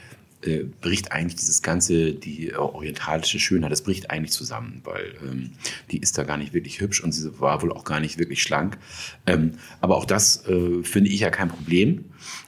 äh, 0.45 0.65
bricht 0.81 1.11
eigentlich 1.11 1.35
dieses 1.35 1.61
ganze, 1.61 2.13
die 2.13 2.49
äh, 2.49 2.55
orientalische 2.55 3.39
Schönheit, 3.39 3.71
das 3.71 3.81
bricht 3.81 4.09
eigentlich 4.09 4.31
zusammen, 4.31 4.81
weil 4.83 5.15
ähm, 5.23 5.51
die 5.91 5.97
ist 5.97 6.17
da 6.17 6.23
gar 6.23 6.37
nicht 6.37 6.53
wirklich 6.53 6.79
hübsch 6.81 7.03
und 7.03 7.11
sie 7.11 7.39
war 7.39 7.61
wohl 7.61 7.71
auch 7.71 7.83
gar 7.83 7.99
nicht 7.99 8.17
wirklich 8.17 8.41
schlank. 8.41 8.77
Ähm, 9.25 9.53
aber 9.81 9.97
auch 9.97 10.05
das 10.05 10.47
äh, 10.47 10.83
finde 10.83 11.09
ich 11.09 11.19
ja 11.21 11.29
kein 11.29 11.49
Problem. 11.49 12.05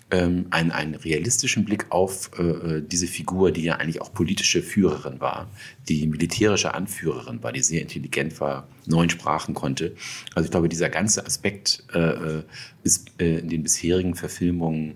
Ähm, 0.09 0.45
einen, 0.51 0.71
einen 0.71 0.95
realistischen 0.95 1.65
Blick 1.65 1.87
auf 1.89 2.31
äh, 2.39 2.43
äh, 2.43 2.81
diese 2.81 3.07
Figur, 3.07 3.51
die 3.51 3.63
ja 3.63 3.75
eigentlich 3.75 4.01
auch 4.01 4.13
politische 4.13 4.61
Führerin 4.61 5.19
war, 5.19 5.51
die 5.89 6.07
militärische 6.07 6.73
Anführerin 6.73 7.43
war, 7.43 7.51
die 7.51 7.61
sehr 7.61 7.81
intelligent 7.81 8.39
war, 8.39 8.69
neun 8.85 9.09
Sprachen 9.09 9.53
konnte. 9.53 9.95
Also 10.33 10.45
ich 10.45 10.51
glaube, 10.51 10.69
dieser 10.69 10.89
ganze 10.89 11.25
Aspekt 11.25 11.83
äh, 11.93 12.43
ist 12.83 13.11
in 13.17 13.49
den 13.49 13.63
bisherigen 13.63 14.15
Verfilmungen 14.15 14.95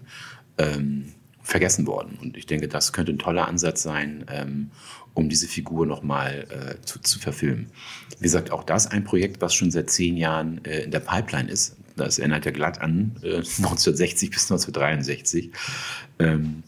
ähm, 0.57 1.11
vergessen 1.43 1.87
worden. 1.87 2.17
Und 2.21 2.37
ich 2.37 2.45
denke, 2.45 2.67
das 2.67 2.93
könnte 2.93 3.11
ein 3.11 3.19
toller 3.19 3.47
Ansatz 3.47 3.83
sein, 3.83 4.25
ähm, 4.29 4.71
um 5.13 5.29
diese 5.29 5.47
Figur 5.47 5.85
nochmal 5.85 6.45
äh, 6.49 6.85
zu, 6.85 6.99
zu 6.99 7.19
verfilmen. 7.19 7.67
Wie 8.17 8.23
gesagt, 8.23 8.51
auch 8.51 8.63
das 8.63 8.87
ein 8.87 9.03
Projekt, 9.03 9.41
was 9.41 9.53
schon 9.53 9.71
seit 9.71 9.89
zehn 9.89 10.17
Jahren 10.17 10.63
äh, 10.65 10.83
in 10.83 10.91
der 10.91 10.99
Pipeline 10.99 11.49
ist. 11.49 11.75
Das 11.97 12.19
erinnert 12.19 12.45
ja 12.45 12.51
glatt 12.51 12.81
an 12.81 13.15
äh, 13.23 13.35
1960 13.37 14.29
bis 14.29 14.43
1963. 14.51 15.51
Ähm, 16.19 16.63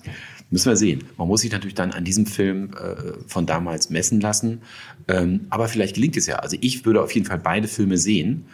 müssen 0.49 0.69
wir 0.69 0.75
sehen. 0.75 1.03
Man 1.17 1.27
muss 1.27 1.41
sich 1.41 1.51
natürlich 1.51 1.75
dann 1.75 1.91
an 1.91 2.03
diesem 2.03 2.25
Film 2.25 2.71
äh, 2.73 3.13
von 3.27 3.45
damals 3.45 3.89
messen 3.89 4.21
lassen. 4.21 4.62
Ähm, 5.07 5.47
aber 5.49 5.67
vielleicht 5.67 5.95
gelingt 5.95 6.17
es 6.17 6.27
ja. 6.27 6.38
Also 6.38 6.57
ich 6.62 6.86
würde 6.86 7.01
auf 7.01 7.12
jeden 7.12 7.25
Fall 7.25 7.39
beide 7.39 7.67
Filme 7.67 7.97
sehen. 7.97 8.45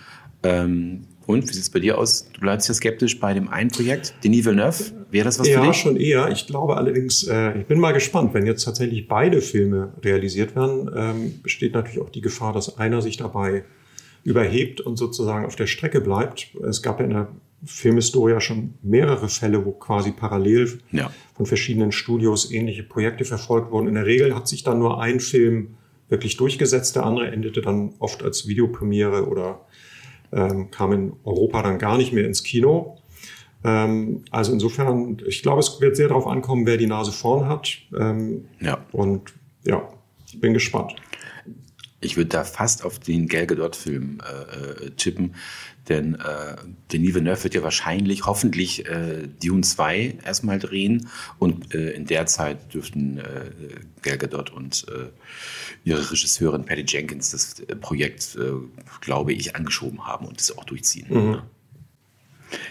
Ähm, 0.43 1.05
und 1.29 1.47
wie 1.47 1.53
sieht 1.53 1.61
es 1.61 1.69
bei 1.69 1.79
dir 1.79 1.99
aus? 1.99 2.27
Du 2.33 2.41
bleibst 2.41 2.67
ja 2.69 2.73
skeptisch 2.73 3.19
bei 3.19 3.35
dem 3.35 3.49
einen 3.49 3.69
Projekt, 3.69 4.15
Denis 4.23 4.45
Villeneuve. 4.45 4.83
Wäre 5.11 5.25
das 5.25 5.37
was 5.37 5.47
ja, 5.47 5.61
für 5.61 5.67
dich? 5.67 5.77
Ja, 5.77 5.81
schon 5.83 5.95
eher. 5.95 6.29
Ich 6.31 6.47
glaube 6.47 6.75
allerdings, 6.75 7.27
äh, 7.27 7.59
ich 7.59 7.67
bin 7.67 7.79
mal 7.79 7.91
gespannt, 7.91 8.33
wenn 8.33 8.47
jetzt 8.47 8.63
tatsächlich 8.63 9.07
beide 9.07 9.39
Filme 9.39 9.93
realisiert 10.03 10.55
werden, 10.55 10.89
ähm, 10.95 11.39
besteht 11.43 11.75
natürlich 11.75 12.01
auch 12.01 12.09
die 12.09 12.21
Gefahr, 12.21 12.51
dass 12.51 12.79
einer 12.79 13.03
sich 13.03 13.17
dabei 13.17 13.63
überhebt 14.23 14.81
und 14.81 14.97
sozusagen 14.97 15.45
auf 15.45 15.55
der 15.55 15.67
Strecke 15.67 16.01
bleibt. 16.01 16.47
Es 16.67 16.81
gab 16.81 16.99
ja 16.99 17.05
in 17.05 17.11
der 17.11 17.27
Filmhistorie 17.63 18.41
schon 18.41 18.73
mehrere 18.81 19.29
Fälle, 19.29 19.63
wo 19.63 19.71
quasi 19.73 20.11
parallel 20.11 20.79
ja. 20.91 21.11
von 21.35 21.45
verschiedenen 21.45 21.91
Studios 21.91 22.51
ähnliche 22.51 22.81
Projekte 22.81 23.23
verfolgt 23.23 23.71
wurden. 23.71 23.87
In 23.87 23.93
der 23.93 24.07
Regel 24.07 24.33
hat 24.33 24.47
sich 24.47 24.63
dann 24.63 24.79
nur 24.79 24.99
ein 24.99 25.19
Film 25.19 25.75
wirklich 26.07 26.37
durchgesetzt, 26.37 26.95
der 26.95 27.05
andere 27.05 27.27
endete 27.27 27.61
dann 27.61 27.93
oft 27.99 28.23
als 28.23 28.47
Videopremiere 28.47 29.27
oder 29.27 29.61
ähm, 30.31 30.71
kam 30.71 30.91
in 30.91 31.13
Europa 31.23 31.63
dann 31.63 31.79
gar 31.79 31.97
nicht 31.97 32.13
mehr 32.13 32.25
ins 32.25 32.43
Kino. 32.43 32.97
Ähm, 33.63 34.23
also 34.31 34.53
insofern, 34.53 35.21
ich 35.27 35.41
glaube, 35.41 35.59
es 35.59 35.81
wird 35.81 35.95
sehr 35.95 36.07
darauf 36.07 36.27
ankommen, 36.27 36.65
wer 36.65 36.77
die 36.77 36.87
Nase 36.87 37.11
vorn 37.11 37.47
hat. 37.47 37.69
Ähm, 37.97 38.45
ja. 38.59 38.85
Und 38.91 39.33
ja, 39.63 39.87
ich 40.25 40.39
bin 40.39 40.53
gespannt. 40.53 40.95
Ich 42.01 42.15
würde 42.15 42.29
da 42.29 42.43
fast 42.43 42.85
auf 42.85 42.99
den 42.99 43.27
Gal 43.27 43.45
Gadot-Film 43.45 44.19
äh, 44.21 44.85
äh, 44.85 44.89
tippen, 44.91 45.35
denn 45.89 46.15
äh, 46.15 46.55
Denis 46.93 47.15
Villeneuve 47.15 47.43
wird 47.43 47.55
ja 47.55 47.63
wahrscheinlich, 47.63 48.25
hoffentlich 48.25 48.85
äh, 48.85 49.27
Dune 49.43 49.63
2 49.63 50.19
erstmal 50.23 50.59
drehen 50.59 51.09
und 51.39 51.73
äh, 51.73 51.91
in 51.91 52.05
der 52.05 52.25
Zeit 52.25 52.73
dürften 52.73 53.17
äh, 53.17 53.51
Gal 54.01 54.17
Gadot 54.17 54.51
und 54.51 54.85
äh, 54.87 55.09
ihre 55.83 56.11
Regisseurin 56.11 56.65
Patty 56.65 56.85
Jenkins 56.87 57.31
das 57.31 57.59
äh, 57.59 57.75
Projekt, 57.75 58.35
äh, 58.35 58.51
glaube 59.01 59.33
ich, 59.33 59.55
angeschoben 59.55 60.05
haben 60.05 60.25
und 60.25 60.39
es 60.39 60.57
auch 60.57 60.63
durchziehen. 60.63 61.07
Mhm. 61.09 61.41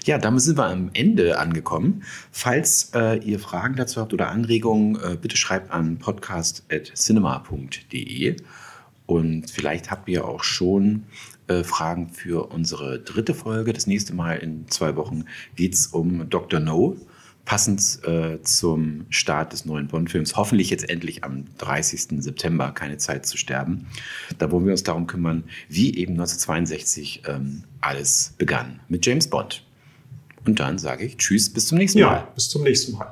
Ja, 0.04 0.18
damit 0.18 0.42
sind 0.42 0.58
wir 0.58 0.66
am 0.66 0.90
Ende 0.92 1.38
angekommen. 1.38 2.02
Falls 2.32 2.90
äh, 2.94 3.18
ihr 3.18 3.38
Fragen 3.38 3.76
dazu 3.76 4.00
habt 4.00 4.12
oder 4.12 4.28
Anregungen, 4.28 4.96
äh, 4.96 5.16
bitte 5.20 5.36
schreibt 5.36 5.70
an 5.70 5.98
podcast.cinema.de. 5.98 8.36
Und 9.09 9.51
vielleicht 9.51 9.90
habt 9.90 10.07
ihr 10.11 10.27
auch 10.27 10.44
schon 10.44 11.05
äh, 11.47 11.64
Fragen 11.64 12.11
für 12.11 12.53
unsere 12.53 12.99
dritte 13.01 13.33
Folge. 13.33 13.73
Das 13.73 13.87
nächste 13.87 14.14
Mal 14.14 14.35
in 14.35 14.68
zwei 14.68 14.97
Wochen 14.97 15.25
geht 15.57 15.73
es 15.73 15.87
um 15.87 16.29
Dr. 16.29 16.61
No 16.61 16.94
passend 17.47 18.01
äh, 18.05 18.42
zum 18.42 19.07
Start 19.09 19.55
des 19.55 19.64
neuen 19.64 19.88
Bond-Films, 19.88 20.37
hoffentlich 20.37 20.68
jetzt 20.68 20.90
endlich 20.90 21.25
am 21.25 21.47
30. 21.57 22.23
September, 22.23 22.73
keine 22.73 22.99
Zeit 22.99 23.25
zu 23.25 23.38
sterben. 23.38 23.87
Da 24.37 24.51
wollen 24.51 24.66
wir 24.66 24.73
uns 24.73 24.83
darum 24.83 25.07
kümmern, 25.07 25.44
wie 25.71 25.97
eben 25.97 26.12
1962 26.12 27.23
ähm, 27.27 27.64
alles 27.81 28.35
begann 28.37 28.81
mit 28.88 29.07
James 29.07 29.29
Bond. 29.29 29.64
Und 30.44 30.61
dann 30.61 30.77
sage 30.77 31.07
ich 31.07 31.16
Tschüss, 31.16 31.51
bis 31.51 31.68
zum 31.68 31.79
nächsten 31.79 32.01
Mal. 32.01 32.16
Ja, 32.16 32.29
bis 32.35 32.51
zum 32.51 32.64
nächsten 32.64 32.92
Mal. 32.92 33.11